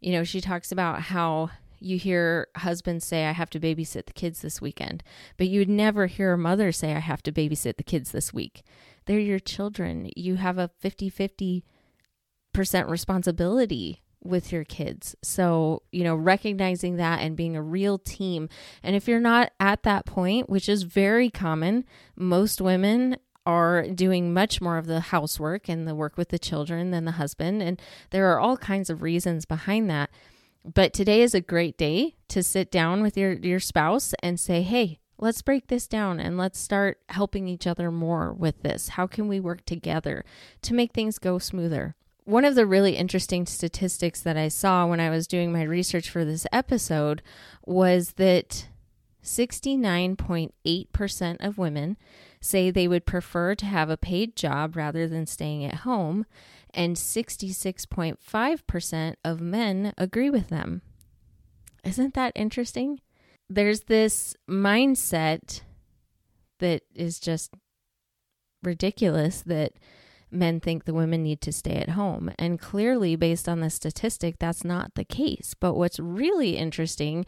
You 0.00 0.12
know, 0.12 0.24
she 0.24 0.40
talks 0.40 0.72
about 0.72 1.02
how 1.02 1.50
you 1.78 1.98
hear 1.98 2.48
husbands 2.56 3.04
say, 3.04 3.26
I 3.26 3.32
have 3.32 3.50
to 3.50 3.60
babysit 3.60 4.06
the 4.06 4.12
kids 4.12 4.40
this 4.40 4.60
weekend, 4.60 5.02
but 5.36 5.48
you'd 5.48 5.68
never 5.68 6.06
hear 6.06 6.32
a 6.32 6.38
mother 6.38 6.72
say, 6.72 6.94
I 6.94 7.00
have 7.00 7.22
to 7.24 7.32
babysit 7.32 7.76
the 7.76 7.82
kids 7.84 8.12
this 8.12 8.32
week. 8.32 8.62
They're 9.06 9.18
your 9.18 9.40
children. 9.40 10.10
You 10.16 10.36
have 10.36 10.58
a 10.58 10.70
50 10.80 11.10
50% 11.10 12.88
responsibility 12.88 14.00
with 14.22 14.52
your 14.52 14.64
kids. 14.64 15.16
So, 15.22 15.82
you 15.90 16.04
know, 16.04 16.14
recognizing 16.14 16.96
that 16.96 17.20
and 17.20 17.36
being 17.36 17.56
a 17.56 17.62
real 17.62 17.98
team. 17.98 18.48
And 18.82 18.94
if 18.96 19.08
you're 19.08 19.20
not 19.20 19.52
at 19.60 19.82
that 19.82 20.06
point, 20.06 20.48
which 20.48 20.68
is 20.68 20.84
very 20.84 21.30
common, 21.30 21.84
most 22.16 22.60
women 22.60 23.16
are 23.44 23.88
doing 23.88 24.32
much 24.32 24.60
more 24.60 24.78
of 24.78 24.86
the 24.86 25.00
housework 25.00 25.68
and 25.68 25.86
the 25.86 25.94
work 25.94 26.16
with 26.16 26.28
the 26.28 26.38
children 26.38 26.90
than 26.90 27.04
the 27.04 27.12
husband. 27.12 27.62
And 27.62 27.80
there 28.10 28.32
are 28.32 28.40
all 28.40 28.56
kinds 28.56 28.88
of 28.88 29.02
reasons 29.02 29.44
behind 29.44 29.90
that. 29.90 30.10
But 30.64 30.92
today 30.92 31.22
is 31.22 31.34
a 31.34 31.40
great 31.40 31.76
day 31.76 32.14
to 32.28 32.42
sit 32.42 32.70
down 32.70 33.02
with 33.02 33.16
your, 33.16 33.32
your 33.32 33.58
spouse 33.58 34.14
and 34.22 34.38
say, 34.38 34.62
hey, 34.62 35.00
let's 35.18 35.42
break 35.42 35.66
this 35.66 35.88
down 35.88 36.20
and 36.20 36.38
let's 36.38 36.58
start 36.58 36.98
helping 37.08 37.48
each 37.48 37.66
other 37.66 37.90
more 37.90 38.32
with 38.32 38.62
this. 38.62 38.90
How 38.90 39.08
can 39.08 39.26
we 39.26 39.40
work 39.40 39.64
together 39.64 40.24
to 40.62 40.74
make 40.74 40.92
things 40.92 41.18
go 41.18 41.38
smoother? 41.38 41.96
One 42.24 42.44
of 42.44 42.54
the 42.54 42.66
really 42.66 42.94
interesting 42.96 43.46
statistics 43.46 44.20
that 44.20 44.36
I 44.36 44.46
saw 44.48 44.86
when 44.86 45.00
I 45.00 45.10
was 45.10 45.26
doing 45.26 45.52
my 45.52 45.62
research 45.62 46.08
for 46.08 46.24
this 46.24 46.46
episode 46.52 47.20
was 47.66 48.12
that 48.12 48.68
69.8% 49.24 51.36
of 51.40 51.58
women 51.58 51.96
say 52.40 52.70
they 52.70 52.86
would 52.88 53.06
prefer 53.06 53.54
to 53.56 53.66
have 53.66 53.90
a 53.90 53.96
paid 53.96 54.36
job 54.36 54.76
rather 54.76 55.08
than 55.08 55.26
staying 55.26 55.64
at 55.64 55.74
home, 55.76 56.26
and 56.74 56.96
66.5% 56.96 59.14
of 59.24 59.40
men 59.40 59.92
agree 59.98 60.30
with 60.30 60.48
them. 60.48 60.82
Isn't 61.84 62.14
that 62.14 62.32
interesting? 62.34 63.00
There's 63.48 63.82
this 63.82 64.34
mindset 64.48 65.62
that 66.60 66.82
is 66.94 67.18
just 67.18 67.52
ridiculous 68.62 69.42
that 69.42 69.72
men 70.32 70.60
think 70.60 70.84
the 70.84 70.94
women 70.94 71.22
need 71.22 71.40
to 71.42 71.52
stay 71.52 71.76
at 71.76 71.90
home. 71.90 72.30
And 72.38 72.58
clearly, 72.58 73.16
based 73.16 73.48
on 73.48 73.60
the 73.60 73.70
statistic, 73.70 74.36
that's 74.38 74.64
not 74.64 74.94
the 74.94 75.04
case. 75.04 75.54
But 75.58 75.74
what's 75.74 76.00
really 76.00 76.56
interesting 76.56 77.24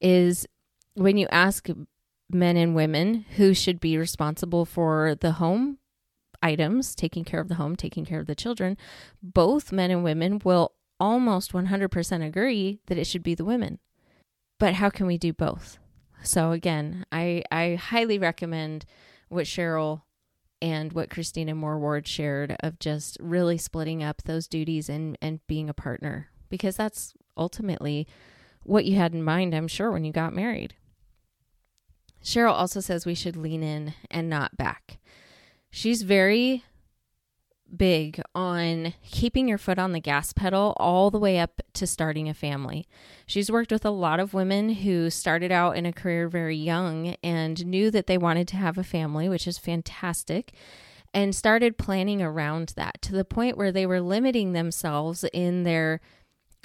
is 0.00 0.46
when 0.94 1.16
you 1.16 1.26
ask 1.30 1.68
men 2.30 2.56
and 2.56 2.74
women 2.74 3.24
who 3.36 3.54
should 3.54 3.80
be 3.80 3.96
responsible 3.96 4.64
for 4.64 5.14
the 5.20 5.32
home 5.32 5.78
items, 6.42 6.94
taking 6.94 7.24
care 7.24 7.40
of 7.40 7.48
the 7.48 7.54
home, 7.56 7.76
taking 7.76 8.04
care 8.04 8.20
of 8.20 8.26
the 8.26 8.34
children, 8.34 8.76
both 9.22 9.72
men 9.72 9.90
and 9.90 10.02
women 10.02 10.40
will 10.44 10.72
almost 10.98 11.52
100% 11.52 12.26
agree 12.26 12.80
that 12.86 12.98
it 12.98 13.06
should 13.06 13.22
be 13.22 13.34
the 13.34 13.44
women. 13.44 13.78
But 14.58 14.74
how 14.74 14.90
can 14.90 15.06
we 15.06 15.18
do 15.18 15.32
both? 15.32 15.78
So 16.22 16.52
again, 16.52 17.04
I 17.12 17.42
I 17.50 17.74
highly 17.74 18.18
recommend 18.18 18.86
what 19.28 19.44
Sheryl 19.44 20.02
and 20.60 20.92
what 20.92 21.10
Christina 21.10 21.54
Moore 21.54 21.78
Ward 21.78 22.06
shared 22.06 22.56
of 22.60 22.78
just 22.78 23.18
really 23.20 23.58
splitting 23.58 24.02
up 24.02 24.22
those 24.22 24.48
duties 24.48 24.88
and 24.88 25.16
and 25.20 25.46
being 25.46 25.68
a 25.68 25.74
partner 25.74 26.28
because 26.48 26.76
that's 26.76 27.14
ultimately 27.36 28.06
what 28.62 28.84
you 28.84 28.96
had 28.96 29.14
in 29.14 29.22
mind, 29.22 29.54
I'm 29.54 29.68
sure, 29.68 29.92
when 29.92 30.04
you 30.04 30.12
got 30.12 30.34
married. 30.34 30.74
Sheryl 32.24 32.52
also 32.52 32.80
says 32.80 33.06
we 33.06 33.14
should 33.14 33.36
lean 33.36 33.62
in 33.62 33.94
and 34.10 34.28
not 34.28 34.56
back 34.56 34.98
she's 35.76 36.02
very 36.02 36.64
big 37.74 38.20
on 38.34 38.94
keeping 39.02 39.48
your 39.48 39.58
foot 39.58 39.78
on 39.78 39.92
the 39.92 40.00
gas 40.00 40.32
pedal 40.32 40.74
all 40.78 41.10
the 41.10 41.18
way 41.18 41.38
up 41.38 41.62
to 41.74 41.86
starting 41.86 42.28
a 42.28 42.34
family. 42.34 42.86
She's 43.26 43.50
worked 43.50 43.72
with 43.72 43.84
a 43.84 43.90
lot 43.90 44.20
of 44.20 44.34
women 44.34 44.70
who 44.70 45.10
started 45.10 45.50
out 45.50 45.76
in 45.76 45.86
a 45.86 45.92
career 45.92 46.28
very 46.28 46.56
young 46.56 47.16
and 47.22 47.66
knew 47.66 47.90
that 47.90 48.06
they 48.06 48.18
wanted 48.18 48.48
to 48.48 48.56
have 48.56 48.78
a 48.78 48.84
family, 48.84 49.28
which 49.28 49.46
is 49.46 49.58
fantastic, 49.58 50.52
and 51.12 51.34
started 51.34 51.78
planning 51.78 52.22
around 52.22 52.72
that 52.76 53.00
to 53.02 53.12
the 53.12 53.24
point 53.24 53.56
where 53.56 53.72
they 53.72 53.86
were 53.86 54.00
limiting 54.00 54.52
themselves 54.52 55.24
in 55.32 55.62
their 55.62 56.00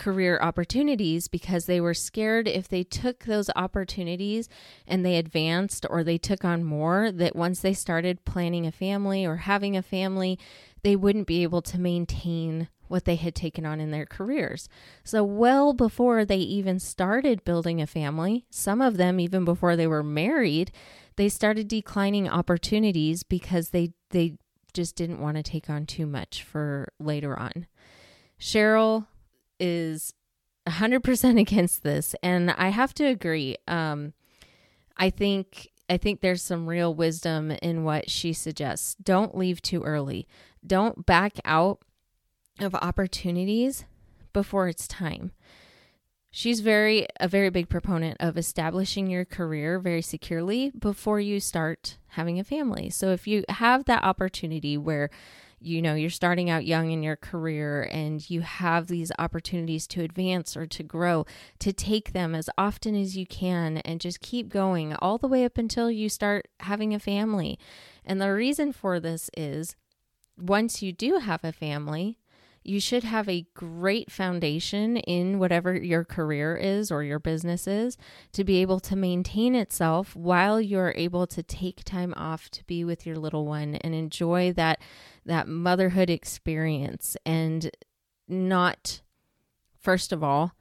career 0.01 0.39
opportunities 0.41 1.27
because 1.27 1.67
they 1.67 1.79
were 1.79 1.93
scared 1.93 2.47
if 2.47 2.67
they 2.67 2.83
took 2.83 3.25
those 3.25 3.51
opportunities 3.55 4.49
and 4.87 5.05
they 5.05 5.15
advanced 5.15 5.85
or 5.91 6.03
they 6.03 6.17
took 6.17 6.43
on 6.43 6.63
more, 6.63 7.11
that 7.11 7.35
once 7.35 7.59
they 7.59 7.73
started 7.73 8.25
planning 8.25 8.65
a 8.65 8.71
family 8.71 9.23
or 9.25 9.35
having 9.37 9.77
a 9.77 9.83
family, 9.83 10.39
they 10.83 10.95
wouldn't 10.95 11.27
be 11.27 11.43
able 11.43 11.61
to 11.61 11.79
maintain 11.79 12.67
what 12.87 13.05
they 13.05 13.15
had 13.15 13.33
taken 13.33 13.65
on 13.65 13.79
in 13.79 13.91
their 13.91 14.05
careers. 14.05 14.67
So, 15.03 15.23
well 15.23 15.73
before 15.73 16.25
they 16.25 16.37
even 16.37 16.79
started 16.79 17.45
building 17.45 17.81
a 17.81 17.87
family, 17.87 18.45
some 18.49 18.81
of 18.81 18.97
them, 18.97 19.19
even 19.19 19.45
before 19.45 19.75
they 19.75 19.87
were 19.87 20.03
married, 20.03 20.71
they 21.15 21.29
started 21.29 21.67
declining 21.67 22.27
opportunities 22.27 23.23
because 23.23 23.69
they, 23.69 23.93
they 24.09 24.37
just 24.73 24.95
didn't 24.95 25.21
want 25.21 25.37
to 25.37 25.43
take 25.43 25.69
on 25.69 25.85
too 25.85 26.05
much 26.05 26.43
for 26.43 26.91
later 26.99 27.37
on. 27.37 27.67
Sheryl 28.39 29.07
is 29.59 30.13
100% 30.67 31.39
against 31.39 31.83
this 31.83 32.15
and 32.21 32.51
I 32.51 32.69
have 32.69 32.93
to 32.95 33.05
agree. 33.05 33.57
Um 33.67 34.13
I 34.97 35.09
think 35.09 35.70
I 35.91 35.97
think 35.97 36.21
there's 36.21 36.41
some 36.41 36.67
real 36.67 36.95
wisdom 36.95 37.51
in 37.51 37.83
what 37.83 38.09
she 38.09 38.31
suggests. 38.31 38.95
Don't 38.95 39.37
leave 39.37 39.61
too 39.61 39.83
early. 39.83 40.25
Don't 40.65 41.05
back 41.05 41.33
out 41.43 41.79
of 42.61 42.73
opportunities 42.75 43.83
before 44.31 44.69
it's 44.69 44.87
time. 44.87 45.33
She's 46.31 46.61
very 46.61 47.07
a 47.19 47.27
very 47.27 47.49
big 47.49 47.67
proponent 47.67 48.15
of 48.21 48.37
establishing 48.37 49.09
your 49.09 49.25
career 49.25 49.79
very 49.79 50.01
securely 50.01 50.71
before 50.79 51.19
you 51.19 51.41
start 51.41 51.97
having 52.11 52.39
a 52.39 52.45
family. 52.45 52.89
So 52.89 53.11
if 53.11 53.27
you 53.27 53.43
have 53.49 53.83
that 53.83 54.05
opportunity 54.05 54.77
where 54.77 55.09
you 55.61 55.81
know 55.81 55.93
you're 55.93 56.09
starting 56.09 56.49
out 56.49 56.65
young 56.65 56.91
in 56.91 57.03
your 57.03 57.15
career 57.15 57.87
and 57.91 58.29
you 58.29 58.41
have 58.41 58.87
these 58.87 59.11
opportunities 59.19 59.85
to 59.87 60.01
advance 60.01 60.57
or 60.57 60.65
to 60.65 60.83
grow 60.83 61.25
to 61.59 61.71
take 61.71 62.13
them 62.13 62.33
as 62.33 62.49
often 62.57 62.95
as 62.95 63.15
you 63.15 63.25
can 63.25 63.77
and 63.77 64.01
just 64.01 64.19
keep 64.19 64.49
going 64.49 64.93
all 64.95 65.17
the 65.17 65.27
way 65.27 65.45
up 65.45 65.57
until 65.57 65.91
you 65.91 66.09
start 66.09 66.47
having 66.61 66.93
a 66.93 66.99
family. 66.99 67.59
And 68.03 68.19
the 68.19 68.33
reason 68.33 68.73
for 68.73 68.99
this 68.99 69.29
is 69.37 69.75
once 70.37 70.81
you 70.81 70.91
do 70.91 71.19
have 71.19 71.43
a 71.43 71.51
family 71.51 72.17
you 72.63 72.79
should 72.79 73.03
have 73.03 73.27
a 73.27 73.45
great 73.53 74.11
foundation 74.11 74.97
in 74.97 75.39
whatever 75.39 75.75
your 75.75 76.03
career 76.03 76.55
is 76.55 76.91
or 76.91 77.03
your 77.03 77.19
business 77.19 77.67
is 77.67 77.97
to 78.33 78.43
be 78.43 78.61
able 78.61 78.79
to 78.79 78.95
maintain 78.95 79.55
itself 79.55 80.15
while 80.15 80.61
you're 80.61 80.93
able 80.95 81.25
to 81.25 81.41
take 81.41 81.83
time 81.83 82.13
off 82.15 82.49
to 82.49 82.63
be 82.65 82.83
with 82.83 83.05
your 83.05 83.15
little 83.15 83.45
one 83.45 83.75
and 83.75 83.95
enjoy 83.95 84.53
that 84.53 84.79
that 85.25 85.47
motherhood 85.47 86.09
experience 86.09 87.17
and 87.25 87.71
not 88.27 89.01
first 89.79 90.11
of 90.11 90.23
all 90.23 90.53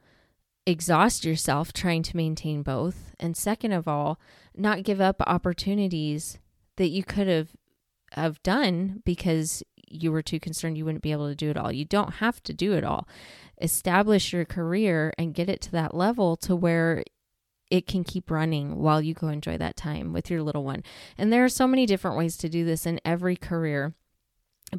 exhaust 0.65 1.25
yourself 1.25 1.71
trying 1.73 2.03
to 2.03 2.17
maintain 2.17 2.61
both 2.63 3.15
and 3.19 3.35
second 3.35 3.71
of 3.71 3.87
all 3.87 4.19
not 4.55 4.83
give 4.83 5.01
up 5.01 5.21
opportunities 5.25 6.39
that 6.77 6.89
you 6.89 7.03
could 7.03 7.27
have 7.27 7.49
have 8.13 8.41
done 8.43 9.01
because 9.05 9.63
you 9.93 10.11
were 10.11 10.21
too 10.21 10.39
concerned 10.39 10.77
you 10.77 10.85
wouldn't 10.85 11.03
be 11.03 11.11
able 11.11 11.29
to 11.29 11.35
do 11.35 11.49
it 11.49 11.57
all. 11.57 11.71
You 11.71 11.85
don't 11.85 12.15
have 12.15 12.41
to 12.43 12.53
do 12.53 12.73
it 12.73 12.83
all. 12.83 13.07
Establish 13.61 14.33
your 14.33 14.45
career 14.45 15.13
and 15.17 15.33
get 15.33 15.49
it 15.49 15.61
to 15.61 15.71
that 15.71 15.93
level 15.93 16.35
to 16.37 16.55
where 16.55 17.03
it 17.69 17.87
can 17.87 18.03
keep 18.03 18.29
running 18.29 18.77
while 18.77 19.01
you 19.01 19.13
go 19.13 19.29
enjoy 19.29 19.57
that 19.57 19.77
time 19.77 20.11
with 20.11 20.29
your 20.29 20.43
little 20.43 20.63
one. 20.63 20.83
And 21.17 21.31
there 21.31 21.45
are 21.45 21.49
so 21.49 21.67
many 21.67 21.85
different 21.85 22.17
ways 22.17 22.35
to 22.37 22.49
do 22.49 22.65
this 22.65 22.85
in 22.85 22.99
every 23.05 23.37
career. 23.37 23.93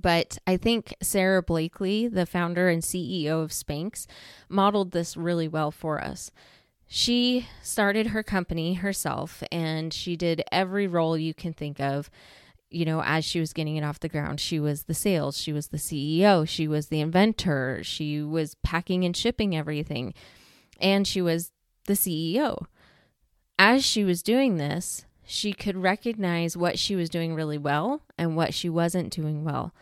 But 0.00 0.38
I 0.46 0.56
think 0.56 0.94
Sara 1.02 1.42
Blakely, 1.42 2.08
the 2.08 2.26
founder 2.26 2.68
and 2.68 2.82
CEO 2.82 3.42
of 3.42 3.50
Spanx, 3.50 4.06
modeled 4.48 4.92
this 4.92 5.16
really 5.16 5.48
well 5.48 5.70
for 5.70 6.02
us. 6.02 6.30
She 6.86 7.46
started 7.62 8.08
her 8.08 8.22
company 8.22 8.74
herself 8.74 9.42
and 9.50 9.92
she 9.92 10.14
did 10.14 10.42
every 10.52 10.86
role 10.86 11.16
you 11.16 11.32
can 11.32 11.54
think 11.54 11.80
of 11.80 12.10
you 12.74 12.84
know, 12.84 13.02
as 13.02 13.24
she 13.24 13.40
was 13.40 13.52
getting 13.52 13.76
it 13.76 13.84
off 13.84 14.00
the 14.00 14.08
ground, 14.08 14.40
she 14.40 14.58
was 14.58 14.84
the 14.84 14.94
sales, 14.94 15.36
she 15.38 15.52
was 15.52 15.68
the 15.68 15.76
CEO, 15.76 16.48
she 16.48 16.66
was 16.66 16.88
the 16.88 17.00
inventor, 17.00 17.80
she 17.82 18.22
was 18.22 18.56
packing 18.62 19.04
and 19.04 19.16
shipping 19.16 19.56
everything, 19.56 20.14
and 20.80 21.06
she 21.06 21.22
was 21.22 21.52
the 21.86 21.94
CEO. 21.94 22.66
As 23.58 23.84
she 23.84 24.04
was 24.04 24.22
doing 24.22 24.56
this, 24.56 25.04
she 25.24 25.52
could 25.52 25.76
recognize 25.76 26.56
what 26.56 26.78
she 26.78 26.96
was 26.96 27.08
doing 27.08 27.34
really 27.34 27.58
well 27.58 28.02
and 28.18 28.36
what 28.36 28.54
she 28.54 28.68
wasn't 28.68 29.12
doing 29.12 29.44
well. 29.44 29.74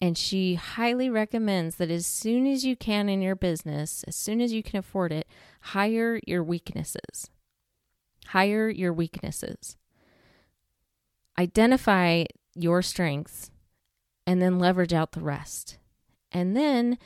And 0.00 0.16
she 0.16 0.54
highly 0.54 1.08
recommends 1.08 1.76
that 1.76 1.90
as 1.90 2.06
soon 2.06 2.46
as 2.46 2.64
you 2.64 2.76
can 2.76 3.08
in 3.08 3.22
your 3.22 3.34
business, 3.34 4.04
as 4.06 4.14
soon 4.14 4.40
as 4.40 4.52
you 4.52 4.62
can 4.62 4.78
afford 4.78 5.10
it, 5.10 5.26
hire 5.60 6.20
your 6.26 6.44
weaknesses. 6.44 7.30
Hire 8.26 8.68
your 8.68 8.92
weaknesses 8.92 9.76
identify 11.38 12.24
your 12.54 12.82
strengths 12.82 13.50
and 14.26 14.40
then 14.42 14.58
leverage 14.58 14.92
out 14.92 15.12
the 15.12 15.20
rest. 15.20 15.78
And 16.32 16.56
then, 16.56 16.98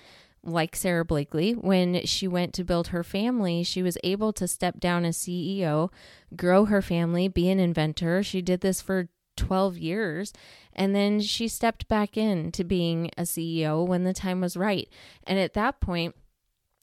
like 0.43 0.75
Sara 0.75 1.05
Blakely, 1.05 1.53
when 1.53 2.07
she 2.07 2.27
went 2.27 2.55
to 2.55 2.64
build 2.64 2.88
her 2.88 3.05
family, 3.05 3.62
she 3.62 3.83
was 3.83 3.99
able 4.03 4.33
to 4.35 4.49
step 4.49 4.81
down 4.81 5.05
as 5.05 5.19
CEO, 5.19 5.90
grow 6.35 6.64
her 6.64 6.81
family, 6.81 7.29
be 7.29 7.51
an 7.51 7.61
inventor. 7.61 8.23
She 8.23 8.40
did 8.40 8.61
this 8.61 8.81
for 8.81 9.09
12 9.37 9.79
years. 9.79 10.33
And 10.73 10.95
then 10.95 11.21
she 11.21 11.49
stepped 11.49 11.88
back 11.88 12.16
in 12.16 12.53
to 12.53 12.64
being 12.64 13.11
a 13.19 13.23
CEO 13.23 13.87
when 13.87 14.05
the 14.05 14.12
time 14.14 14.40
was 14.40 14.57
right. 14.57 14.88
And 15.27 15.38
at 15.38 15.55
that 15.55 15.81
point, 15.81 16.14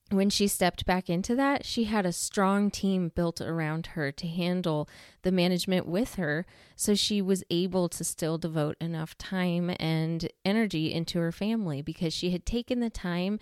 when 0.10 0.30
she 0.30 0.48
stepped 0.48 0.86
back 0.86 1.10
into 1.10 1.36
that, 1.36 1.65
she 1.65 1.86
had 1.86 2.06
a 2.06 2.13
strong 2.13 2.72
team 2.72 3.12
built 3.13 3.41
around 3.41 3.88
her 3.88 4.12
to 4.13 4.28
handle 4.28 4.88
the 5.24 5.32
management 5.32 5.86
with 5.86 6.15
her. 6.15 6.46
So 6.76 6.96
she 6.96 7.22
was 7.22 7.43
able 7.50 7.89
to 7.89 8.04
still 8.04 8.38
devote 8.38 8.78
enough 8.80 9.17
time 9.17 9.76
and 9.80 10.30
energy 10.46 10.93
into 10.93 11.20
her 11.20 11.32
family 11.32 11.82
because 11.82 12.13
she 12.13 12.32
had 12.32 12.46
taken 12.46 12.80
the 12.80 12.89
time 12.89 13.39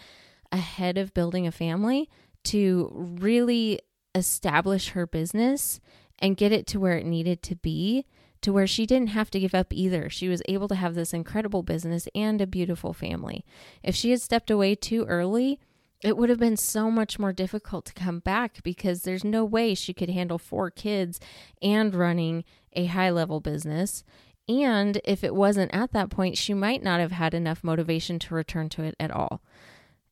ahead 0.51 0.97
of 0.97 1.13
building 1.13 1.45
a 1.45 1.51
family 1.51 2.10
to 2.45 2.89
really 2.93 3.80
establish 4.15 4.89
her 4.89 5.06
business 5.06 5.80
and 6.19 6.38
get 6.38 6.51
it 6.51 6.65
to 6.67 6.80
where 6.80 6.97
it 6.97 7.06
needed 7.06 7.43
to 7.43 7.56
be 7.56 8.06
to 8.41 8.54
where 8.54 8.67
she 8.67 8.86
didn't 8.86 9.08
have 9.08 9.32
to 9.32 9.39
give 9.39 9.56
up 9.56 9.73
either. 9.73 10.08
She 10.08 10.30
was 10.30 10.43
able 10.47 10.67
to 10.67 10.75
have 10.75 10.93
this 10.93 11.13
incredible 11.13 11.63
business 11.63 12.08
and 12.13 12.39
a 12.39 12.45
beautiful 12.45 12.93
family. 12.93 13.43
If 13.82 13.95
she 13.95 14.12
had 14.12 14.21
stepped 14.21 14.51
away 14.51 14.75
too 14.75 15.04
early, 15.06 15.60
it 16.01 16.17
would 16.17 16.29
have 16.29 16.39
been 16.39 16.58
so 16.58 16.91
much 16.91 17.17
more 17.17 17.34
difficult 17.34 17.86
to 17.86 17.93
come 17.93 18.19
back 18.19 18.62
because 18.63 19.01
there's 19.01 19.23
no 19.23 19.43
way 19.45 19.73
she 19.73 19.93
could 19.93 20.10
handle 20.10 20.38
four 20.38 20.69
kids 20.69 21.19
and 21.62 21.95
running 21.95 22.43
a 22.73 22.86
high 22.86 23.10
level 23.10 23.39
business. 23.39 24.03
And 24.47 25.01
if 25.03 25.23
it 25.23 25.34
wasn't 25.34 25.73
at 25.73 25.91
that 25.93 26.10
point, 26.10 26.38
she 26.38 26.53
might 26.53 26.84
not 26.84 26.99
have 26.99 27.12
had 27.12 27.34
enough 27.34 27.63
motivation 27.63 28.19
to 28.19 28.36
return 28.36 28.69
to 28.69 28.84
it 28.84 28.95
at 28.99 29.12
all. 29.12 29.41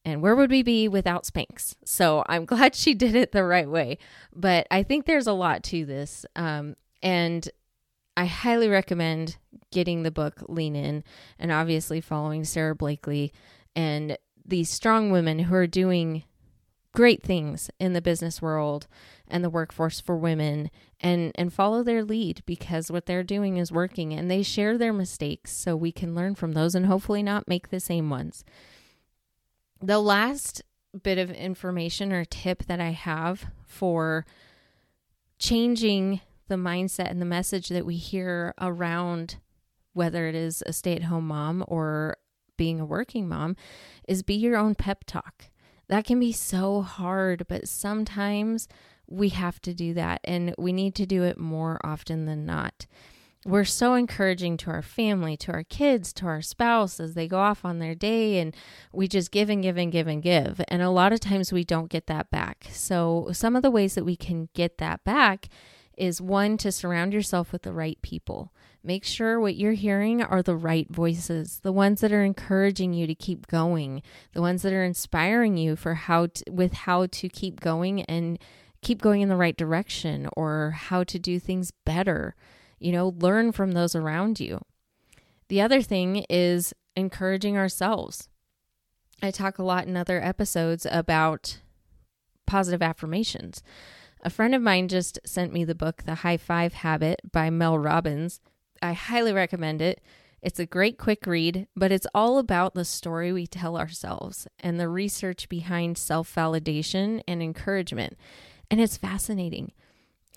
And 0.06 0.22
where 0.22 0.36
would 0.36 0.50
we 0.50 0.64
be 0.64 0.88
without 0.88 1.26
Spanx? 1.26 1.76
So 1.86 2.24
I'm 2.28 2.46
glad 2.48 2.76
she 2.76 2.94
did 2.94 3.16
it 3.16 3.32
the 3.32 3.44
right 3.44 3.70
way. 3.70 3.98
But 4.34 4.68
I 4.72 4.84
think 4.84 5.06
there's 5.06 5.28
a 5.28 5.34
lot 5.34 5.64
to 5.66 5.86
this. 5.86 6.26
Um, 6.36 6.76
and 7.02 7.48
I 8.16 8.26
highly 8.26 8.68
recommend 8.68 9.38
getting 9.72 10.04
the 10.04 10.12
book 10.12 10.44
Lean 10.48 10.76
In 10.76 11.04
and 11.40 11.52
obviously 11.52 12.00
following 12.02 12.44
Sara 12.44 12.76
Blakely 12.76 13.34
and 13.76 14.18
these 14.46 14.70
strong 14.70 15.12
women 15.12 15.40
who 15.40 15.56
are 15.56 15.68
doing 15.68 16.24
great 16.94 17.24
things 17.24 17.72
in 17.80 17.94
the 17.94 18.02
business 18.02 18.42
world 18.42 18.88
and 19.28 19.44
the 19.44 19.50
workforce 19.50 20.00
for 20.00 20.16
women 20.16 20.70
and 21.00 21.32
and 21.36 21.52
follow 21.52 21.82
their 21.82 22.04
lead 22.04 22.44
because 22.46 22.92
what 22.92 23.08
they're 23.08 23.24
doing 23.24 23.58
is 23.58 23.72
working 23.72 24.14
and 24.14 24.30
they 24.30 24.44
share 24.44 24.78
their 24.78 24.94
mistakes 24.94 25.52
so 25.52 25.76
we 25.76 25.92
can 25.92 26.14
learn 26.14 26.36
from 26.36 26.52
those 26.52 26.76
and 26.76 26.86
hopefully 26.86 27.24
not 27.24 27.48
make 27.48 27.70
the 27.70 27.80
same 27.80 28.10
ones. 28.10 28.46
The 29.82 30.00
last 30.00 30.62
bit 31.02 31.18
of 31.18 31.32
information 31.32 32.14
or 32.14 32.26
tip 32.26 32.66
that 32.66 32.80
I 32.80 32.92
have 32.92 33.48
for 33.66 34.26
changing 35.40 36.22
the 36.48 36.56
mindset 36.56 37.10
and 37.10 37.20
the 37.20 37.26
message 37.26 37.70
that 37.70 37.86
we 37.86 37.98
hear 37.98 38.54
around 38.62 39.38
whether 39.94 40.28
it 40.28 40.36
is 40.36 40.64
a 40.66 40.74
stay-at-home 40.74 41.28
mom 41.28 41.64
or 41.68 42.18
being 42.58 42.80
a 42.80 42.86
working 42.86 43.28
mom 43.28 43.56
is 44.08 44.24
be 44.24 44.36
your 44.36 44.58
own 44.58 44.76
pep 44.76 45.04
talk. 45.06 45.46
That 45.88 46.06
can 46.06 46.20
be 46.20 46.32
so 46.32 46.82
hard, 46.82 47.46
but 47.48 47.68
sometimes 47.68 48.68
we 49.08 49.30
have 49.30 49.62
to 49.62 49.74
do 49.74 49.94
that 49.94 50.22
and 50.24 50.56
we 50.58 50.74
need 50.74 50.96
to 50.96 51.06
do 51.06 51.24
it 51.24 51.38
more 51.38 51.80
often 51.84 52.26
than 52.26 52.46
not. 52.46 52.86
we're 53.46 53.66
so 53.66 53.94
encouraging 53.96 54.56
to 54.56 54.70
our 54.70 54.82
family, 54.82 55.36
to 55.36 55.52
our 55.52 55.64
kids, 55.64 56.14
to 56.14 56.26
our 56.26 56.42
spouse 56.42 57.00
as 57.00 57.14
they 57.14 57.28
go 57.28 57.40
off 57.40 57.66
on 57.66 57.80
their 57.80 57.94
day, 57.94 58.40
and 58.40 58.56
we 58.94 59.06
just 59.06 59.32
give 59.32 59.50
and 59.50 59.62
give 59.62 59.78
and 59.78 59.92
give 59.92 60.08
and 60.08 60.24
give. 60.24 60.62
And 60.70 60.82
a 60.82 60.90
lot 60.90 61.12
of 61.12 61.20
times 61.20 61.52
we 61.52 61.66
don't 61.66 61.90
get 61.90 62.08
that 62.08 62.32
back. 62.32 62.68
So, 62.72 63.30
some 63.34 63.58
of 63.58 63.62
the 63.62 63.72
ways 63.72 63.96
that 63.96 64.06
we 64.06 64.16
can 64.16 64.48
get 64.54 64.78
that 64.78 65.04
back 65.04 65.50
is 65.98 66.22
one, 66.22 66.58
to 66.58 66.72
surround 66.72 67.14
yourself 67.14 67.52
with 67.52 67.64
the 67.64 67.74
right 67.74 68.02
people. 68.02 68.54
Make 68.84 69.06
sure 69.06 69.40
what 69.40 69.56
you're 69.56 69.74
hearing 69.74 70.22
are 70.22 70.44
the 70.44 70.58
right 70.58 70.90
voices, 70.90 71.60
the 71.64 71.72
ones 71.72 72.02
that 72.02 72.12
are 72.12 72.24
encouraging 72.24 72.94
you 72.94 73.08
to 73.08 73.16
keep 73.16 73.48
going, 73.48 74.02
the 74.34 74.42
ones 74.42 74.62
that 74.64 74.74
are 74.74 74.84
inspiring 74.84 75.56
you 75.56 75.76
for 75.76 75.94
how 75.94 76.28
to, 76.28 76.44
with 76.52 76.74
how 76.74 77.06
to 77.06 77.30
keep 77.30 77.62
going 77.62 78.02
and 78.04 78.38
keep 78.82 79.02
going 79.02 79.22
in 79.22 79.30
the 79.30 79.38
right 79.38 79.56
direction 79.56 80.28
or 80.36 80.72
how 80.72 81.04
to 81.06 81.18
do 81.18 81.40
things 81.40 81.72
better 81.86 82.36
you 82.84 82.92
know, 82.92 83.16
learn 83.18 83.54
from 83.54 83.72
those 83.72 83.96
around 83.96 84.42
you. 84.42 84.60
The 85.48 85.62
other 85.62 85.82
thing 85.82 86.26
is 86.30 86.74
encouraging 86.98 87.58
ourselves. 87.58 88.28
I 89.22 89.32
talk 89.32 89.58
a 89.58 89.64
lot 89.64 89.88
in 89.88 89.96
other 89.96 90.22
episodes 90.22 90.86
about 90.92 91.62
positive 92.46 92.82
affirmations. 92.82 93.64
A 94.22 94.30
friend 94.30 94.54
of 94.54 94.62
mine 94.62 94.90
just 94.90 95.18
sent 95.26 95.54
me 95.54 95.64
the 95.64 95.74
book, 95.74 96.04
The 96.04 96.16
High 96.16 96.36
Five 96.36 96.74
Habit 96.74 97.22
by 97.32 97.50
Mel 97.50 97.80
Robbins. 97.80 98.42
I 98.84 98.94
highly 98.94 99.32
recommend 99.32 99.82
it. 99.82 100.02
It's 100.42 100.60
a 100.60 100.66
great 100.66 100.98
quick 100.98 101.26
read, 101.26 101.68
but 101.74 101.92
it's 101.92 102.08
all 102.14 102.38
about 102.38 102.74
the 102.74 102.84
story 102.84 103.32
we 103.32 103.48
tell 103.48 103.78
ourselves 103.78 104.46
and 104.60 104.78
the 104.78 104.90
research 104.90 105.48
behind 105.48 105.98
self 105.98 106.34
validation 106.36 107.22
and 107.26 107.42
encouragement. 107.42 108.18
And 108.70 108.82
it's 108.82 108.98
fascinating 108.98 109.72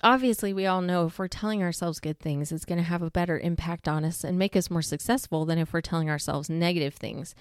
obviously 0.03 0.53
we 0.53 0.67
all 0.67 0.83
know 0.83 1.07
if 1.07 1.19
we're 1.19 1.29
telling 1.29 1.63
ourselves 1.63 2.01
good 2.01 2.19
things 2.19 2.53
it's 2.53 2.65
going 2.65 2.79
to 2.79 2.85
have 2.85 3.03
a 3.03 3.11
better 3.11 3.39
impact 3.39 3.89
on 3.89 4.05
us 4.05 4.25
and 4.25 4.39
make 4.39 4.55
us 4.55 4.71
more 4.71 4.83
successful 4.83 5.45
than 5.45 5.59
if 5.59 5.73
we're 5.73 5.81
telling 5.81 6.11
ourselves 6.11 6.51
negative 6.51 6.95
things 6.95 7.35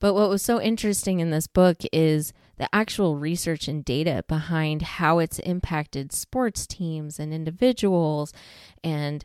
but 0.00 0.14
what 0.14 0.30
was 0.30 0.42
so 0.42 0.60
interesting 0.60 1.20
in 1.20 1.30
this 1.30 1.46
book 1.46 1.78
is 1.92 2.32
the 2.56 2.68
actual 2.74 3.16
research 3.16 3.68
and 3.68 3.84
data 3.84 4.24
behind 4.26 4.82
how 4.82 5.18
it's 5.18 5.38
impacted 5.40 6.12
sports 6.12 6.66
teams 6.66 7.18
and 7.18 7.34
individuals 7.34 8.32
and 8.82 9.24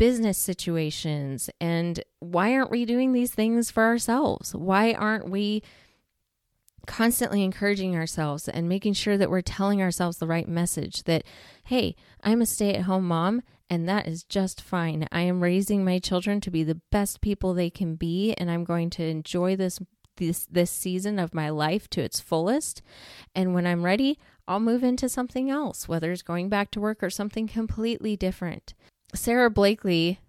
business 0.00 0.38
situations 0.38 1.50
and 1.60 2.02
why 2.20 2.54
aren't 2.54 2.70
we 2.70 2.86
doing 2.86 3.12
these 3.12 3.34
things 3.34 3.70
for 3.70 3.84
ourselves 3.84 4.54
why 4.54 4.94
aren't 4.94 5.28
we 5.28 5.62
constantly 6.86 7.44
encouraging 7.44 7.94
ourselves 7.94 8.48
and 8.48 8.68
making 8.68 8.94
sure 8.94 9.16
that 9.16 9.30
we're 9.30 9.40
telling 9.40 9.80
ourselves 9.80 10.18
the 10.18 10.26
right 10.26 10.48
message 10.48 11.04
that, 11.04 11.22
hey, 11.64 11.94
I'm 12.22 12.42
a 12.42 12.46
stay 12.46 12.74
at 12.74 12.82
home 12.82 13.06
mom 13.06 13.42
and 13.68 13.88
that 13.88 14.08
is 14.08 14.24
just 14.24 14.60
fine. 14.60 15.06
I 15.12 15.20
am 15.20 15.42
raising 15.42 15.84
my 15.84 15.98
children 15.98 16.40
to 16.40 16.50
be 16.50 16.64
the 16.64 16.80
best 16.90 17.20
people 17.20 17.54
they 17.54 17.70
can 17.70 17.94
be 17.94 18.34
and 18.34 18.50
I'm 18.50 18.64
going 18.64 18.90
to 18.90 19.04
enjoy 19.04 19.56
this 19.56 19.78
this 20.16 20.46
this 20.46 20.70
season 20.70 21.18
of 21.18 21.32
my 21.32 21.48
life 21.48 21.88
to 21.90 22.02
its 22.02 22.20
fullest. 22.20 22.82
And 23.34 23.54
when 23.54 23.66
I'm 23.66 23.84
ready, 23.84 24.18
I'll 24.48 24.60
move 24.60 24.82
into 24.82 25.08
something 25.08 25.48
else, 25.48 25.88
whether 25.88 26.10
it's 26.10 26.22
going 26.22 26.48
back 26.48 26.70
to 26.72 26.80
work 26.80 27.02
or 27.02 27.10
something 27.10 27.46
completely 27.46 28.16
different. 28.16 28.74
Sara 29.14 29.50
Blakely 29.50 30.20